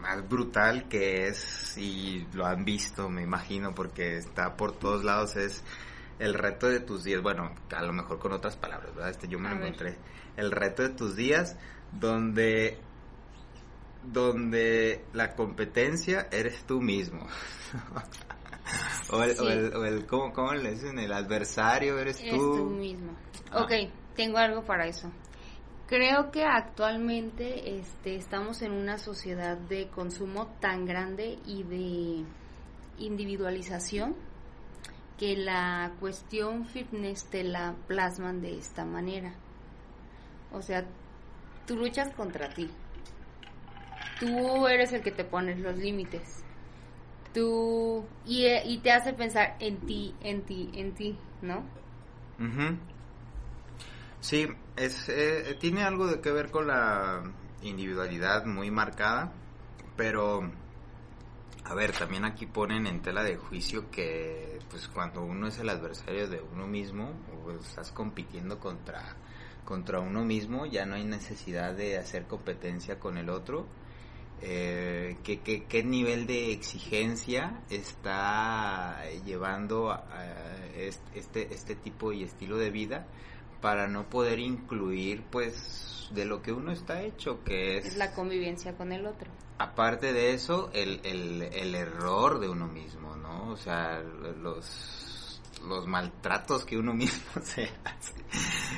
[0.00, 5.36] más brutal que es, y lo han visto, me imagino, porque está por todos lados,
[5.36, 5.62] es
[6.18, 9.10] el reto de tus días, bueno, a lo mejor con otras palabras, ¿verdad?
[9.10, 9.96] Este, yo me lo encontré.
[10.36, 11.56] El reto de tus días,
[11.92, 12.78] donde
[14.02, 17.26] donde la competencia eres tú mismo.
[19.10, 20.98] o, el, o, el, ¿cómo, le dicen?
[20.98, 22.66] El adversario eres, eres tú.
[22.70, 23.12] mismo.
[23.50, 23.62] Ah.
[23.62, 23.72] Ok,
[24.14, 25.10] tengo algo para eso.
[25.86, 32.24] Creo que actualmente este, estamos en una sociedad de consumo tan grande y de
[32.98, 34.14] individualización
[35.18, 39.34] que la cuestión fitness te la plasman de esta manera.
[40.52, 40.86] O sea,
[41.66, 42.70] tú luchas contra ti.
[44.20, 46.42] Tú eres el que te pones los límites.
[47.34, 51.62] Tú y, y te hace pensar en ti, en ti, en ti, ¿no?
[54.24, 57.22] Sí, es, eh, tiene algo de que ver con la
[57.60, 59.34] individualidad muy marcada,
[59.98, 60.50] pero
[61.64, 65.68] a ver, también aquí ponen en tela de juicio que pues cuando uno es el
[65.68, 67.12] adversario de uno mismo,
[67.44, 69.14] o estás compitiendo contra,
[69.66, 73.66] contra uno mismo, ya no hay necesidad de hacer competencia con el otro.
[74.40, 80.02] Eh, ¿qué, qué, nivel de exigencia está llevando a,
[81.14, 83.06] este, este tipo y estilo de vida
[83.64, 87.96] para no poder incluir pues de lo que uno está hecho, que es...
[87.96, 89.30] la convivencia con el otro.
[89.56, 93.48] Aparte de eso, el, el, error de uno mismo, ¿no?
[93.48, 98.12] O sea, los, los maltratos que uno mismo se hace,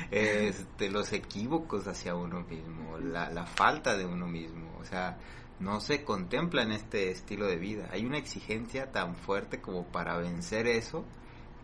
[0.09, 5.17] este, los equívocos hacia uno mismo, la, la falta de uno mismo, o sea,
[5.59, 7.89] no se contempla en este estilo de vida.
[7.91, 11.03] Hay una exigencia tan fuerte como para vencer eso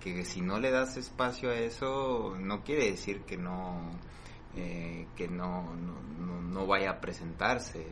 [0.03, 3.91] que si no le das espacio a eso, no quiere decir que no,
[4.55, 7.87] eh, que no, no, vaya a presentarse.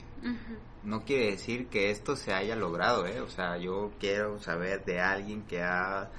[0.84, 3.22] No quiere decir que esto se haya logrado, ¿eh?
[3.22, 6.10] O sea, yo quiero saber de alguien que ha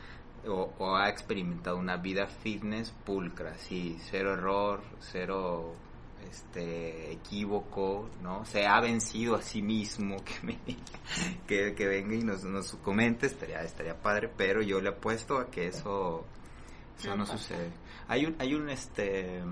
[0.46, 5.74] o, ha experimentado una vida fitness pulcra, sí, cero error, cero
[6.32, 8.44] este equívoco, ¿no?
[8.46, 10.16] Se ha vencido a sí mismo,
[11.46, 15.50] que, que, venga y nos, nos comente, estaría, estaría padre, pero yo le apuesto a
[15.50, 16.24] que eso,
[16.98, 17.70] eso no, sucede.
[18.08, 19.42] Hay un, hay un este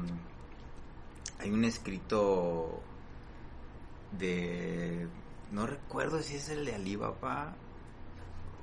[1.38, 2.82] hay un escrito
[4.18, 5.06] de
[5.52, 7.56] no recuerdo si es el de Alibaba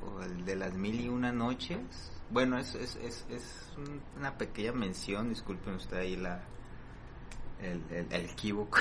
[0.01, 2.11] o el de las mil y una noches.
[2.29, 3.73] Bueno, es, es, es, es
[4.17, 6.43] una pequeña mención, disculpen usted ahí la,
[7.61, 8.77] el, el, equívoco.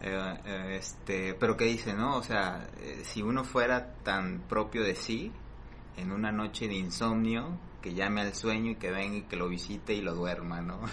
[0.00, 2.16] Eh, eh, este, pero que dice, ¿no?
[2.16, 5.32] O sea, eh, si uno fuera tan propio de sí,
[5.96, 9.48] en una noche de insomnio, que llame al sueño y que venga y que lo
[9.48, 10.80] visite y lo duerma, ¿no?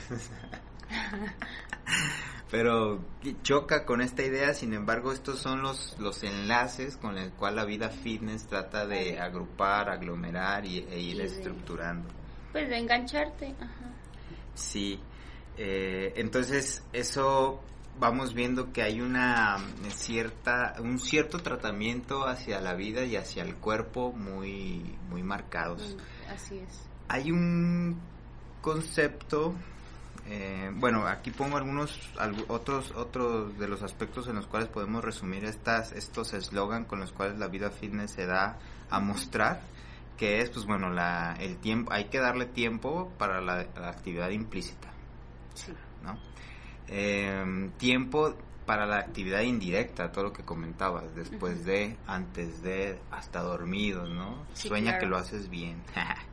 [2.51, 2.99] pero
[3.43, 7.65] choca con esta idea, sin embargo, estos son los, los enlaces con el cual la
[7.65, 12.09] vida fitness trata de agrupar, aglomerar y, e ir estructurando.
[12.51, 13.55] Pues de engancharte.
[13.59, 13.93] Ajá.
[14.55, 14.99] Sí,
[15.61, 17.61] eh, entonces, eso
[17.99, 19.57] vamos viendo que hay una
[19.89, 25.97] cierta un cierto tratamiento hacia la vida y hacia el cuerpo muy muy marcados.
[25.97, 26.87] Mm, así es.
[27.09, 27.99] Hay un
[28.61, 29.53] concepto
[30.27, 31.99] eh, bueno, aquí pongo algunos
[32.47, 37.11] otros otros de los aspectos en los cuales podemos resumir estas estos eslogan con los
[37.11, 39.59] cuales la vida fitness se da a mostrar
[40.15, 44.88] que es pues bueno la el tiempo hay que darle tiempo para la actividad implícita
[46.03, 46.17] ¿no?
[46.87, 53.41] Em, tiempo para la actividad indirecta, todo lo que comentabas, después de, antes de, hasta
[53.41, 54.45] dormido, ¿no?
[54.53, 55.81] Sueña que lo haces bien.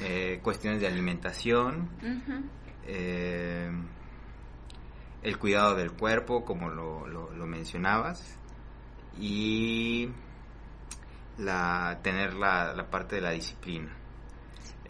[0.00, 1.88] Eh, cuestiones de alimentación,
[2.86, 3.84] em,
[5.24, 8.38] el cuidado del cuerpo, como lo, lo mencionabas,
[9.18, 10.08] y
[11.38, 13.97] la, tener la, la parte de la disciplina.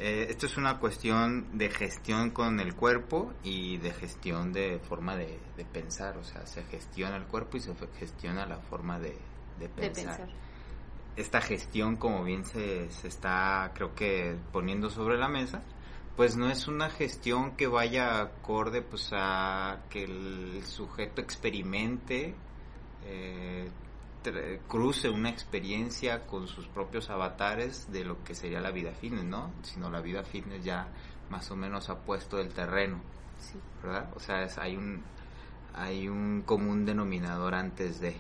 [0.00, 5.16] Eh, esto es una cuestión de gestión con el cuerpo y de gestión de forma
[5.16, 5.38] de,
[5.72, 9.18] pensar, o sea, se gestiona el cuerpo y se gestiona la forma de,
[9.74, 10.28] pensar.
[11.16, 15.62] Esta gestión, como bien se, se está, creo que, poniendo sobre la mesa,
[16.18, 22.34] pues no es una gestión que vaya acorde pues a que el sujeto experimente
[23.04, 23.68] eh,
[24.66, 29.52] cruce una experiencia con sus propios avatares de lo que sería la vida fitness, ¿no?
[29.62, 30.88] Sino la vida fitness ya
[31.30, 33.00] más o menos ha puesto el terreno,
[33.82, 34.10] ¿verdad?
[34.14, 35.02] O sea, es, hay un
[35.74, 38.16] hay un común denominador antes de.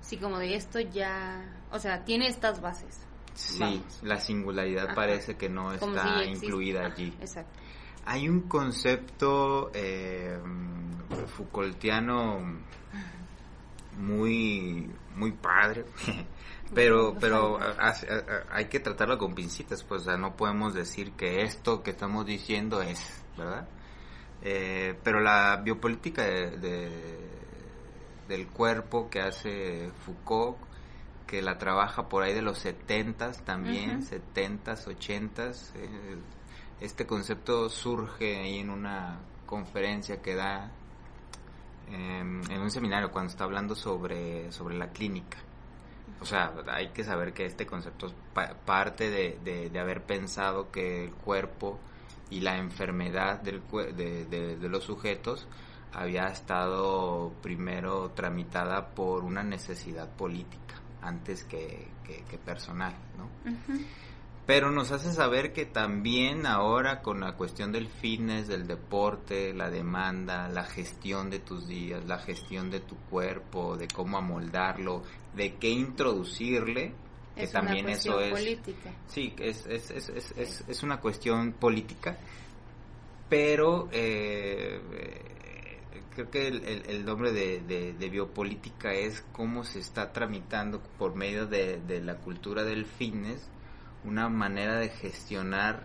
[0.00, 3.00] Sí, como de esto ya, o sea, tiene estas bases.
[3.34, 7.14] Sí, la singularidad parece que no está incluida allí.
[7.20, 7.52] Exacto.
[8.06, 10.38] Hay un concepto eh,
[11.26, 12.40] Foucaultiano
[13.96, 15.84] muy muy padre
[16.74, 17.58] pero pero
[18.50, 18.66] hay.
[18.66, 23.68] que tratarlo con pincitas pues no podemos decir que esto que estamos diciendo es verdad
[24.42, 26.90] eh, pero la biopolítica de,
[28.28, 30.58] del cuerpo que hace Foucault
[31.26, 36.18] que la trabaja por ahí de los setentas también setentas ochentas eh,
[36.80, 40.70] este concepto surge ahí en una conferencia que da
[41.88, 45.38] Em, en un seminario cuando está hablando sobre, sobre la clínica.
[46.20, 48.14] O sea, hay que saber que este concepto es
[48.64, 51.78] parte de, de, haber pensado que el cuerpo
[52.30, 53.62] y la enfermedad del,
[53.94, 55.46] de, de, los sujetos
[55.92, 63.28] había estado primero tramitada por una necesidad política antes que, que, personal, ¿no?
[64.46, 69.70] Pero nos hace saber que también ahora con la cuestión del fitness, del deporte, la
[69.70, 75.02] demanda, la gestión de tus días, la gestión de tu cuerpo, de cómo amoldarlo,
[75.34, 76.92] de qué introducirle,
[77.34, 78.30] que también eso es...
[78.30, 78.92] Política.
[79.08, 82.16] Sí, es, es, es, es, es una cuestión política,
[83.28, 84.80] pero eh,
[86.14, 91.48] creo que el, el, nombre de, de, biopolítica es cómo se está tramitando por medio
[91.48, 93.48] de, de la cultura del fitness
[94.06, 95.84] una manera de gestionar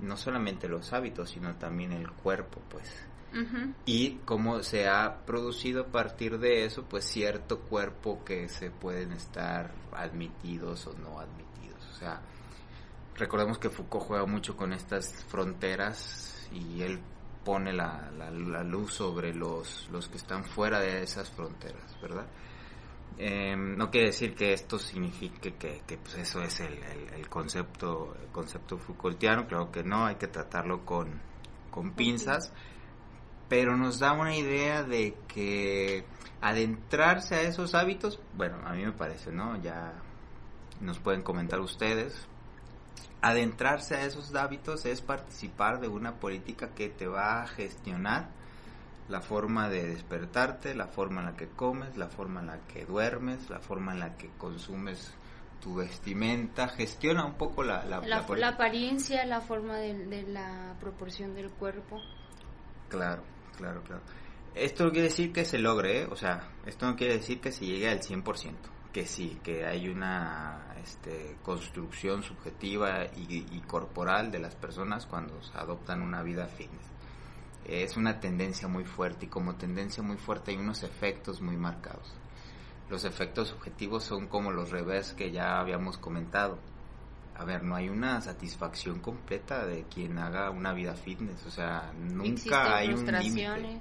[0.00, 2.88] no solamente los hábitos, sino también el cuerpo, pues.
[3.86, 9.12] Y cómo se ha producido a partir de eso, pues cierto cuerpo que se pueden
[9.12, 11.82] estar admitidos o no admitidos.
[11.92, 12.20] O sea,
[13.16, 17.00] recordemos que Foucault juega mucho con estas fronteras y él
[17.42, 22.26] pone la, la, la luz sobre los, los que están fuera de esas fronteras, ¿verdad?
[23.24, 26.76] Eh, no quiere decir que esto signifique que, pues eso es el,
[27.14, 31.20] el, concepto el concepto Foucaultiano, creo que no, hay que tratarlo con,
[31.70, 32.52] con pinzas,
[33.48, 36.04] pero nos da una idea de que
[36.40, 39.56] adentrarse a esos hábitos, bueno, a mí me parece, ¿no?
[39.62, 39.92] Ya
[40.80, 42.26] nos pueden comentar ustedes.
[43.20, 48.30] Adentrarse a esos hábitos es participar de una política que te va a gestionar
[49.08, 52.84] la forma de despertarte, la forma en la que comes, la forma en la que
[52.84, 55.12] duermes, la forma en la que consumes
[55.60, 57.84] tu vestimenta, gestiona un poco la...
[57.84, 62.00] La, la, apariencia, la forma de, la proporción del cuerpo.
[62.88, 63.22] Claro,
[63.56, 64.02] claro, claro.
[64.54, 66.08] Esto no quiere decir que se logre, ¿eh?
[66.10, 68.54] o sea, esto no quiere decir que se llegue al 100%,
[68.92, 75.40] que sí, que hay una este, construcción subjetiva y, y corporal de las personas cuando
[75.54, 76.91] adoptan una vida fitness
[77.64, 82.12] es una tendencia muy fuerte y como tendencia muy fuerte hay unos efectos muy marcados.
[82.88, 86.58] Los efectos subjetivos son como los revés que ya habíamos comentado.
[87.34, 91.92] A ver, no hay una satisfacción completa de quien haga una vida fitness, o sea,
[91.98, 93.80] nunca hay un límite.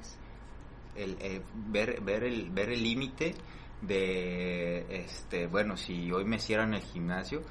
[0.95, 3.33] El, eh, ver, ver el ver el límite
[3.81, 7.41] de este bueno si hoy me cierran el gimnasio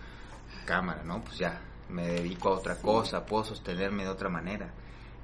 [0.66, 1.58] cámara no pues ya
[1.88, 4.70] me dedico a otra cosa puedo sostenerme de otra manera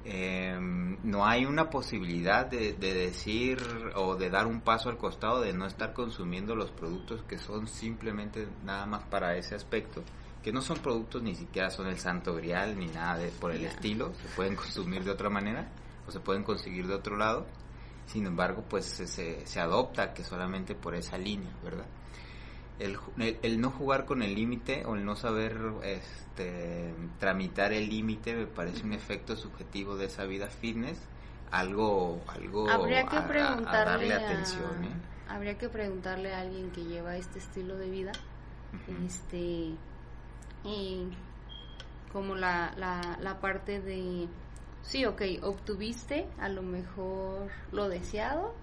[0.05, 0.57] eh,
[1.03, 3.59] no hay una posibilidad de, decir
[3.95, 7.67] o de dar un paso al costado de no estar consumiendo los productos que son
[7.67, 10.03] simplemente nada más para ese aspecto,
[10.43, 13.65] que no son productos ni siquiera son el santo grial ni nada de, por el
[13.65, 15.69] estilo, se pueden consumir de otra manera
[16.07, 17.45] o se pueden conseguir de otro lado,
[18.05, 21.85] sin embargo pues se, se adopta que solamente por esa línea, ¿verdad?
[22.79, 22.97] El,
[23.41, 28.45] el, no jugar con el límite o el no saber este, tramitar el límite me
[28.45, 30.99] parece un efecto subjetivo de esa vida fitness
[31.51, 34.89] algo algo habría que preguntarle a, darle atención ¿eh?
[35.27, 38.11] habría que preguntarle a alguien que lleva este estilo de vida
[39.05, 39.73] este
[40.63, 41.09] y
[42.11, 44.27] como la, la, la parte de
[44.81, 48.53] sí ok obtuviste a lo mejor lo deseado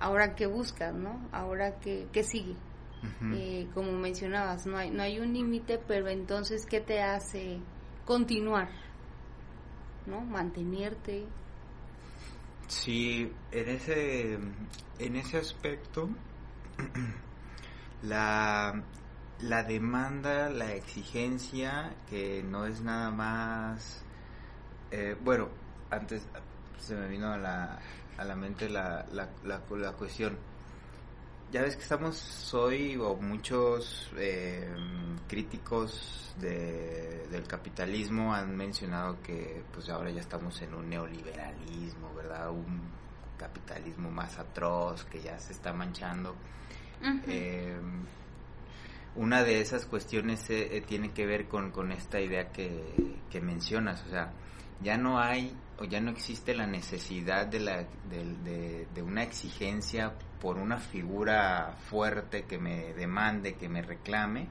[0.00, 2.56] ahora qué buscas no ahora qué, qué sigue
[3.32, 7.58] eh, como mencionabas, no hay, no hay un límite, pero entonces, ¿qué te hace
[8.04, 8.68] continuar?
[10.06, 10.20] ¿No?
[10.20, 11.26] Mantenerte.
[12.66, 14.38] Sí, en ese,
[14.98, 16.08] en ese aspecto,
[18.02, 18.82] la,
[19.40, 24.04] la demanda, la exigencia, que no es nada más,
[24.90, 25.48] eh, bueno,
[25.90, 26.26] antes
[26.78, 27.78] se me vino a la,
[28.18, 30.36] a la mente la, la, la, la cuestión,
[31.50, 34.68] ya ves que estamos hoy, o muchos eh,
[35.28, 42.50] críticos de, del capitalismo han mencionado que pues ahora ya estamos en un neoliberalismo, ¿verdad?
[42.50, 42.80] Un
[43.36, 46.36] capitalismo más atroz que ya se está manchando.
[47.26, 47.80] Eh,
[49.16, 54.04] una de esas cuestiones eh, tiene que ver con, con esta idea que, que mencionas,
[54.06, 54.32] o sea,
[54.82, 60.12] ya no hay o ya no existe la necesidad de, la, de, de, una exigencia
[60.38, 64.46] por una figura fuerte que me demande, que me reclame.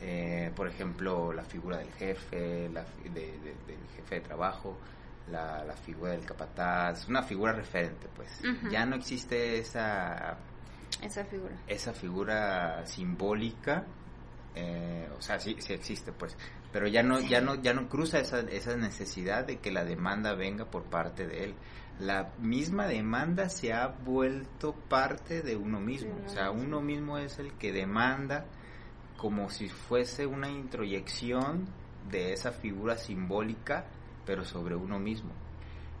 [0.00, 4.76] Eh, por ejemplo, la figura del jefe, la, del jefe de trabajo,
[5.30, 8.42] la, la, figura del capataz, una figura referente, pues.
[8.70, 10.36] Ya no existe esa...
[11.00, 11.54] Esa figura.
[11.68, 13.84] Esa figura simbólica,
[14.54, 16.36] eh, o sea, sí, sí existe, pues,
[16.72, 20.34] pero ya no ya no ya no cruza esa, esa necesidad de que la demanda
[20.34, 21.54] venga por parte de él
[22.00, 26.16] la misma demanda se ha vuelto parte de uno mismo.
[26.24, 28.46] O sea, uno mismo es el que demanda
[29.18, 31.66] como si fuese una introyección
[32.10, 33.84] de esa figura simbólica,
[34.24, 35.32] pero sobre uno mismo.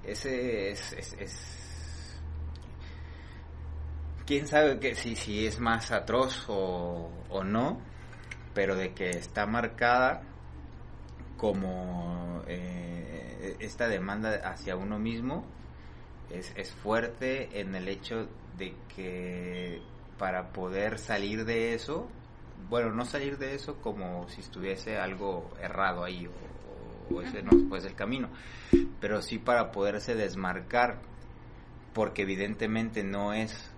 [0.02, 2.18] Ese es, es,
[4.24, 7.78] quién sabe que si, si es más atroz o, o no,
[8.54, 10.22] pero de que está marcada
[11.40, 15.46] como eh, esta demanda hacia uno mismo
[16.28, 18.28] es, es fuerte en el hecho
[18.58, 19.80] de que
[20.18, 22.10] para poder salir de eso,
[22.68, 27.74] bueno, no salir de eso como si estuviese algo errado ahí o, o ese no
[27.74, 28.28] es el camino,
[29.00, 30.98] pero sí para poderse desmarcar,
[31.94, 33.70] porque evidentemente no es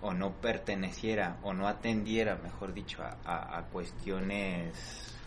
[0.00, 5.17] o no perteneciera o no atendiera, mejor dicho, a, cuestiones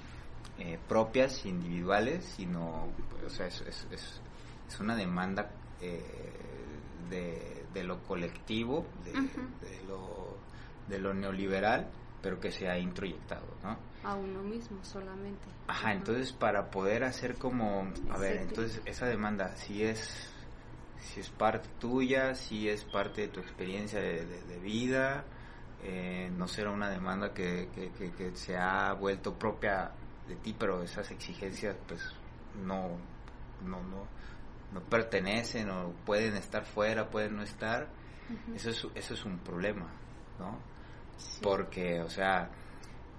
[0.60, 2.88] eh, propias, individuales, sino,
[3.26, 6.02] o sea, es, es, es, una demanda eh,
[7.10, 10.38] de, de, lo colectivo, de, de, lo,
[10.88, 11.90] de lo neoliberal,
[12.22, 13.78] pero que se ha introyectado, ¿no?
[14.04, 15.48] A uno mismo solamente.
[15.68, 20.32] Ajá, entonces para poder hacer como, a ver, entonces esa demanda, si es
[21.02, 25.26] si es parte tuya, si es parte de tu experiencia de, vida,
[25.84, 29.92] eh, no será una demanda que, que, se ha vuelto propia
[30.28, 32.02] de ti, pero esas exigencias pues
[32.66, 32.98] no,
[33.66, 34.08] no, no,
[34.74, 37.88] no pertenecen o pueden estar fuera, pueden no estar,
[38.56, 39.88] eso, es, eso es un problema,
[40.40, 40.58] ¿no?
[41.42, 42.50] Porque, o sea,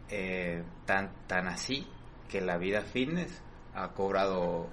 [0.09, 1.87] eh, tan, tan así
[2.29, 3.41] que la vida fitness
[3.75, 4.69] ha cobrado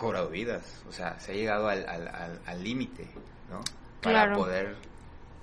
[0.00, 3.60] cobrado vidas, o sea, se ha llegado al límite, al, ¿no?
[4.02, 4.76] Para poder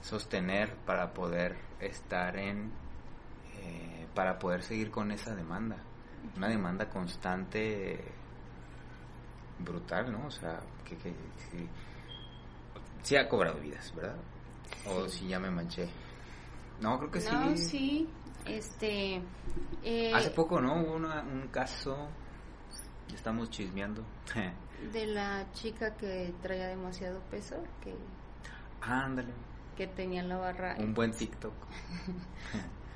[0.02, 2.72] sostener, para poder estar en,
[3.62, 5.78] eh, para poder seguir con esa demanda,
[6.36, 8.04] una demanda constante,
[9.60, 10.28] brutal, ¿no?
[10.28, 11.14] O sea, que, que
[13.04, 14.16] sí, ha cobrado vidas, ¿verdad?
[14.88, 15.88] O si ya me manché.
[16.82, 17.30] No, creo que sí.
[17.32, 18.10] No, sí,
[18.46, 19.22] este...
[19.84, 20.82] Eh, Hace poco, ¿no?
[20.82, 22.10] Hubo un caso
[23.14, 24.04] Estamos chismeando.
[24.94, 27.96] de la chica que traía demasiado peso, que...
[28.82, 29.34] Ándale.
[29.76, 30.76] Que tenía la barra...
[30.80, 31.54] Un buen TikTok.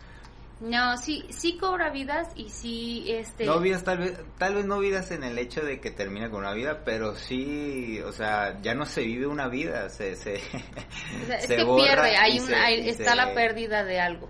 [0.62, 3.46] no, sí, sí cobra vidas y sí, este...
[3.46, 6.42] No vidas, tal vez, tal vez no vidas en el hecho de que termina con
[6.42, 10.16] una vida, pero sí, o sea, ya no se vive una vida, se...
[10.16, 14.30] se es que pierde, hay una, está la pérdida de algo.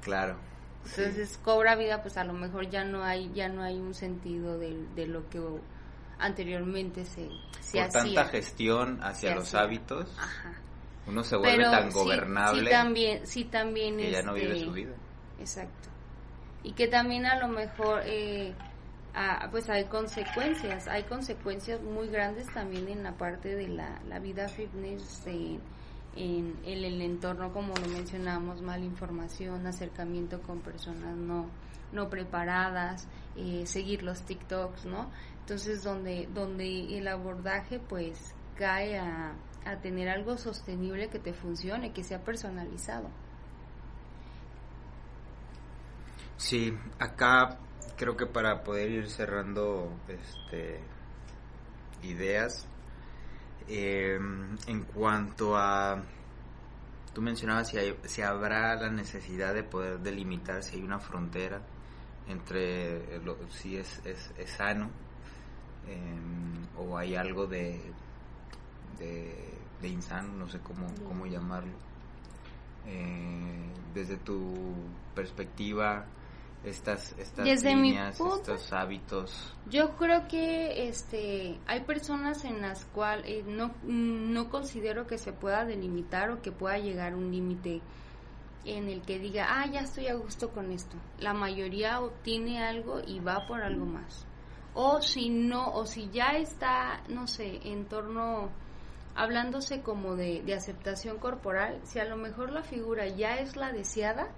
[0.00, 0.38] Claro.
[0.84, 4.58] Entonces cobra vida, pues a lo mejor ya no hay ya no hay un sentido
[4.58, 5.40] de, de lo que
[6.18, 10.14] anteriormente se, se Por tanta gestión hacia los hábitos,
[11.06, 12.64] uno se vuelve tan gobernable.
[12.64, 14.94] Sí, también, sí también que ya no vive su vida.
[15.38, 15.88] Exacto.
[16.62, 18.54] Y que también a lo mejor eh,
[19.50, 24.48] pues hay consecuencias, hay consecuencias muy grandes también en la parte de la, la vida
[24.48, 25.24] fitness.
[25.24, 25.60] de
[26.16, 31.46] en, el entorno, como lo mencionamos, mala información, acercamiento con personas no,
[31.92, 35.10] no preparadas, eh, seguir los TikToks, ¿no?
[35.40, 41.92] Entonces, donde, donde el abordaje pues cae a, a tener algo sostenible que te funcione,
[41.92, 43.08] que sea personalizado.
[46.36, 47.58] Sí, acá
[47.96, 50.80] creo que para poder ir cerrando este
[52.02, 52.66] ideas,
[53.68, 54.18] eh,
[54.66, 56.02] en cuanto a,
[57.14, 61.62] tú mencionabas si, si habrá la necesidad de poder delimitar si hay una frontera
[62.28, 64.90] entre lo, si es, es, sano
[65.88, 67.80] em, o hay algo de,
[68.98, 71.74] de, insano, no sé cómo, cómo llamarlo.
[72.86, 74.74] Eh, desde tu
[75.14, 76.06] perspectiva,
[76.64, 79.54] estas, estas líneas, estos hábitos?
[79.70, 85.32] Yo creo que este hay personas en las cuales eh, no, no considero que se
[85.32, 87.82] pueda delimitar o que pueda llegar un límite
[88.64, 90.96] en el que diga, ah, ya estoy a gusto con esto.
[91.18, 94.26] La mayoría obtiene algo y va por algo más.
[94.72, 98.50] O si no, o si ya está, no sé, en torno,
[99.14, 103.70] hablándose como de, de aceptación corporal, si a lo mejor la figura ya es la
[103.70, 104.28] deseada,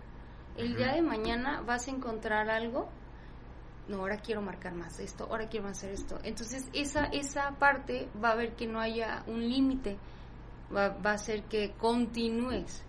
[0.57, 2.89] el día de mañana vas a encontrar algo,
[3.89, 6.19] no, ahora quiero marcar más esto, ahora quiero hacer esto.
[6.23, 9.97] Entonces esa, esa parte va a ver que no haya un límite,
[10.75, 12.85] va, va a ser que continúes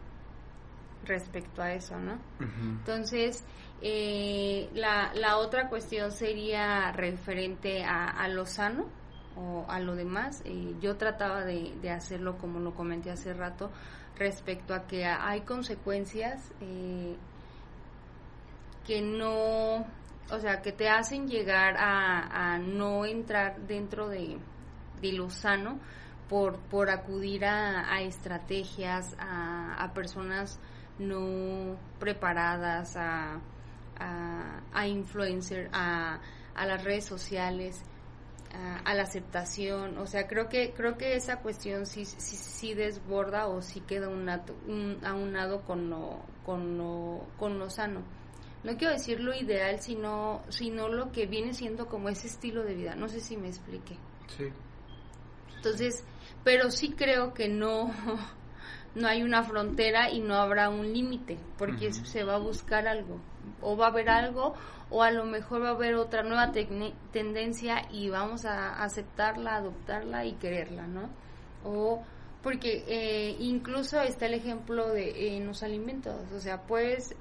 [1.05, 2.19] respecto a eso, ¿no?
[2.39, 3.43] Entonces,
[3.81, 8.87] eh, la, la otra cuestión sería referente a, lo sano
[9.35, 10.41] o a lo demás.
[10.45, 13.71] Eh, yo trataba de, de, hacerlo como lo comenté hace rato
[14.17, 17.15] respecto a que hay consecuencias eh,
[18.87, 19.85] que no,
[20.31, 24.37] o sea, que te hacen llegar a, no entrar dentro de,
[25.01, 25.79] de lo sano,
[26.29, 30.59] por, por acudir a, estrategias, a, personas
[30.99, 33.41] no preparadas, a,
[33.99, 36.19] a, a influencers, a,
[36.55, 37.83] a las redes sociales,
[38.85, 39.97] a, la aceptación.
[39.97, 44.07] O sea, creo que creo que esa cuestión sí, sí, sí desborda o sí queda
[44.07, 44.29] un,
[44.67, 48.01] un aunado con lo, con, lo, con lo sano.
[48.67, 52.75] No quiero decir lo ideal, sino, sino lo que viene siendo como ese estilo de
[52.75, 52.95] vida.
[52.95, 53.95] No sé si me expliqué.
[54.27, 54.49] Sí.
[55.55, 56.03] Entonces,
[56.43, 57.89] pero sí creo que no,
[58.95, 63.21] no hay una frontera y no habrá un límite, porque se va a buscar algo,
[63.61, 64.53] o va a haber algo,
[64.89, 66.51] o a lo mejor va a haber otra nueva
[67.13, 71.09] tendencia y vamos a aceptarla, adoptarla y quererla, ¿no?
[71.63, 72.03] O
[72.43, 77.15] porque eh, incluso está el ejemplo de en los alimentos, o sea, pues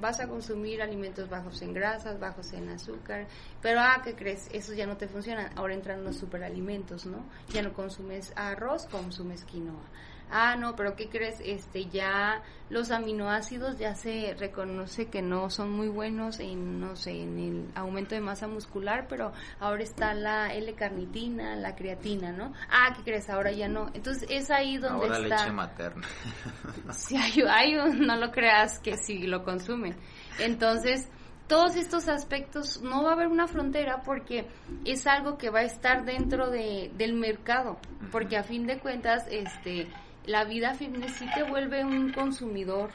[0.00, 3.26] vas a consumir alimentos bajos en grasas, bajos en azúcar,
[3.60, 4.48] pero ah, ¿qué crees?
[4.52, 5.52] Eso ya no te funciona.
[5.56, 7.24] Ahora entran los superalimentos, ¿no?
[7.52, 9.84] Ya no consumes arroz, consumes quinoa
[10.32, 11.40] ah, no, pero ¿qué crees?
[11.44, 17.10] Este, ya los aminoácidos ya se reconoce que no son muy buenos en, no sé,
[17.10, 22.52] en el aumento de masa muscular, pero ahora está la L-carnitina, la creatina, ¿no?
[22.70, 23.28] Ah, ¿qué crees?
[23.28, 23.90] Ahora ya no.
[23.92, 25.36] Entonces es ahí donde ahora está.
[25.36, 26.08] leche materna.
[26.92, 29.94] sí, hay, hay un, no lo creas que sí lo consumen.
[30.38, 31.08] Entonces,
[31.46, 34.46] todos estos aspectos no va a haber una frontera porque
[34.86, 37.78] es algo que va a estar dentro de, del mercado
[38.10, 39.88] porque a fin de cuentas este
[40.26, 42.90] la vida fitness sí te vuelve un consumidor,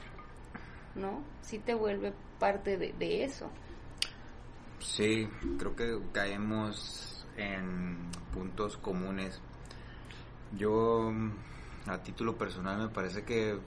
[0.95, 1.23] ¿no?
[1.41, 3.49] Sí te vuelve parte de, eso.
[4.79, 7.97] Sí, creo que caemos en
[8.33, 9.41] puntos comunes.
[10.57, 11.11] Yo,
[11.87, 13.57] a título personal, me parece que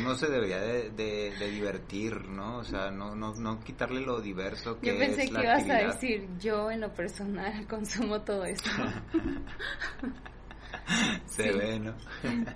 [0.00, 2.58] uno se debería de, divertir, ¿no?
[2.58, 6.28] O sea, no, no, no quitarle lo diverso que yo pensé que ibas a decir,
[6.38, 8.70] yo en lo personal consumo todo eso.
[11.26, 11.94] se ve, ¿no?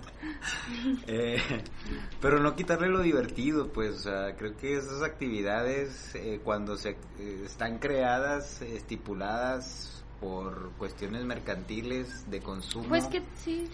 [1.07, 1.41] Eh,
[2.21, 6.91] pero no quitarle lo divertido, pues, o sea, creo que esas actividades eh, cuando se
[7.19, 12.89] eh, están creadas, estipuladas por cuestiones mercantiles de consumo.
[12.89, 13.69] Pues que sí.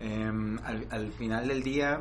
[0.00, 2.00] Em, al, al final del día,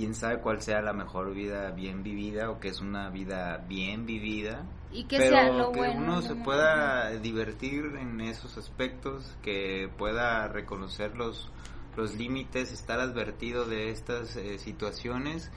[0.00, 4.06] quién sabe cuál sea la mejor vida bien vivida o que es una vida bien
[4.06, 9.36] vivida y que pero sea lo que bueno, uno se pueda divertir en esos aspectos
[9.42, 11.50] que pueda reconocer los
[11.98, 15.50] los límites estar advertido de estas eh, situaciones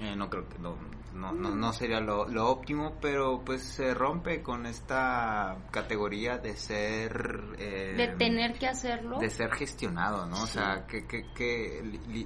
[0.00, 0.76] eh, no creo que no,
[1.12, 7.54] no, no, sería lo, lo, óptimo, pero pues se rompe con esta categoría de ser...
[7.58, 9.18] Eh, de tener que hacerlo.
[9.18, 10.42] De ser gestionado, ¿no?
[10.42, 11.82] O sea, que, que, que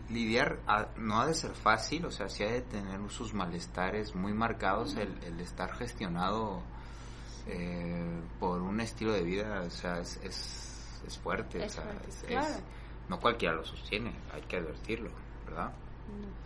[0.09, 0.61] lidiar
[0.97, 4.97] no ha de ser fácil, o sea, sí ha de tener sus malestares muy marcados
[4.97, 6.62] el, el estar gestionado
[8.41, 11.85] por un estilo de vida, o sea, es, es, fuerte, o sea,
[13.09, 15.11] no cualquiera lo sostiene, hay que advertirlo,
[15.47, 15.73] ¿verdad?
[16.09, 16.45] No,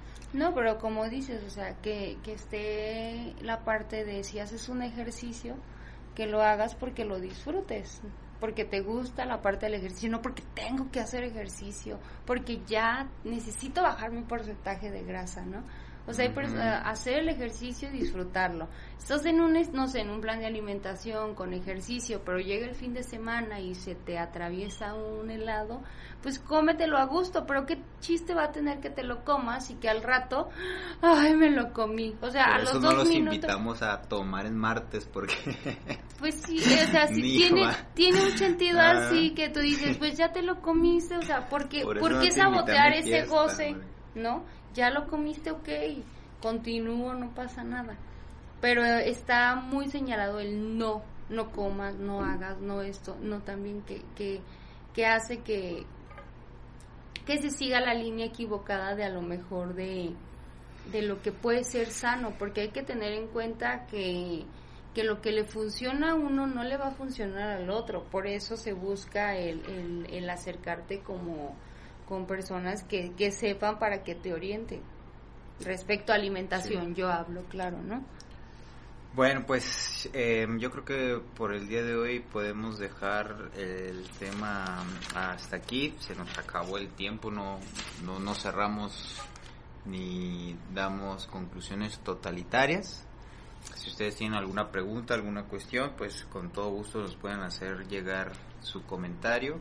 [0.54, 5.56] pero como dices, o sea, que, que esté la parte de si haces un ejercicio,
[6.14, 8.00] que lo hagas porque lo disfrutes,
[8.38, 13.08] porque te gusta la parte del ejercicio, no porque tengo que hacer ejercicio, porque ya
[13.24, 15.62] necesito bajar mi porcentaje de grasa, ¿no?
[16.06, 16.32] O sea,
[16.86, 18.68] hacer el ejercicio y disfrutarlo.
[18.98, 22.74] Estás en un, no sé, en un plan de alimentación con ejercicio, pero llega el
[22.74, 25.82] fin de semana y se te atraviesa un helado,
[26.22, 29.76] pues cómetelo a gusto, pero qué chiste va a tener que te lo comas y
[29.76, 30.50] que al rato,
[31.00, 32.14] ay, me lo comí.
[32.20, 35.34] O sea, a los eso no los invitamos a tomar en martes porque...
[36.18, 38.90] Pues sí, o sea, si tiene, tiene un sentido ah.
[38.90, 42.30] así que tú dices, pues ya te lo comiste, o sea, ¿por qué, ¿por qué
[42.30, 43.74] sabotear ese goce?
[44.14, 44.44] ¿No?
[44.74, 45.68] Ya lo comiste, ok,
[46.42, 47.96] continúo, no pasa nada.
[48.60, 54.02] Pero está muy señalado el no, no comas, no hagas, no esto, no también que,
[54.14, 54.42] que,
[54.92, 55.86] que hace que,
[57.30, 60.10] que se siga la línea equivocada de a lo mejor de,
[60.90, 64.44] de lo que puede ser sano, porque hay que tener en cuenta que,
[64.94, 68.26] que lo que le funciona a uno no le va a funcionar al otro, por
[68.26, 71.54] eso se busca el, el, el acercarte como
[72.08, 74.80] con personas que, que sepan para que te orienten.
[75.60, 78.02] Respecto a alimentación, yo hablo, claro, ¿no?
[79.12, 84.84] Bueno, pues eh, yo creo que por el día de hoy podemos dejar el tema
[85.16, 85.96] hasta aquí.
[85.98, 87.58] Se nos acabó el tiempo, no,
[88.04, 89.20] no, no cerramos
[89.84, 93.04] ni damos conclusiones totalitarias.
[93.74, 98.30] Si ustedes tienen alguna pregunta, alguna cuestión, pues con todo gusto nos pueden hacer llegar
[98.60, 99.58] su comentario.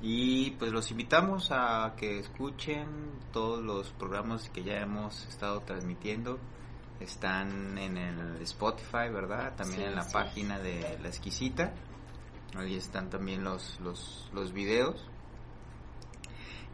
[0.00, 2.86] Y pues los invitamos a que escuchen
[3.34, 6.38] todos los programas que ya hemos estado transmitiendo
[7.00, 9.54] están en el Spotify, ¿verdad?
[9.56, 11.72] También en la página de La Exquisita.
[12.54, 15.04] Ahí están también los, los, los videos.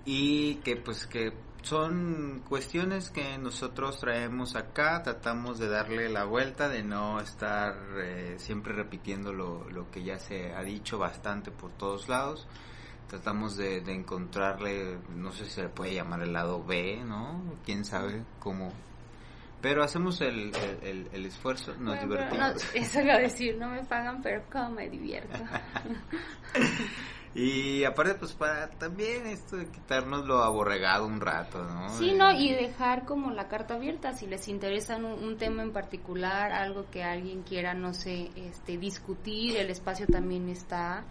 [0.04, 6.68] y que pues que son cuestiones que nosotros traemos acá, tratamos de darle la vuelta,
[6.68, 11.70] de no estar eh, siempre repitiendo lo, lo, que ya se ha dicho bastante por
[11.72, 12.48] todos lados.
[13.08, 17.42] Tratamos de, encontrarle, no sé si se le puede llamar el lado B, ¿no?
[17.64, 18.72] Quién sabe cómo.
[19.62, 20.52] Pero hacemos el,
[20.82, 22.66] el, esfuerzo, nos divertimos.
[22.74, 25.38] eso lo decir, no me pagan, pero cómo me divierto.
[27.34, 31.88] Y aparte, pues para también esto de quitarnos lo aborregado un rato, ¿no?
[31.96, 32.30] Sí, ¿no?
[32.30, 37.02] Y dejar como la carta abierta, si les interesa un, tema en particular, algo que
[37.02, 41.04] alguien quiera, no sé, este, discutir, el espacio también está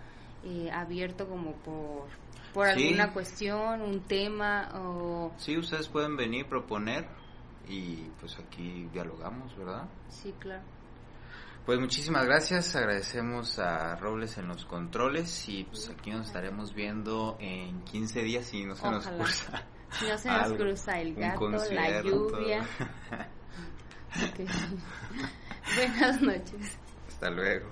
[0.44, 2.08] eh, abierto como por,
[2.54, 5.32] por alguna cuestión, un tema o...
[5.38, 7.08] Sí, ustedes pueden venir, proponer
[7.72, 9.88] y pues aquí dialogamos, ¿verdad?
[10.10, 10.64] Sí, claro.
[11.66, 17.38] Pues muchísimas gracias, agradecemos a Robles en los controles y pues aquí nos estaremos viendo
[17.40, 19.64] en 15 días si no se nos cruza.
[19.92, 22.66] Si no se nos cruza el gato, la lluvia.
[25.76, 26.78] Buenas noches.
[27.10, 27.70] Hasta luego.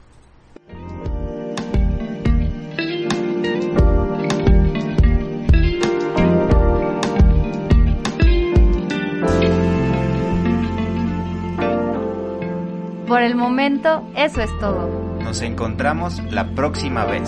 [13.10, 14.88] Por el momento, eso es todo.
[15.24, 17.28] Nos encontramos la próxima vez.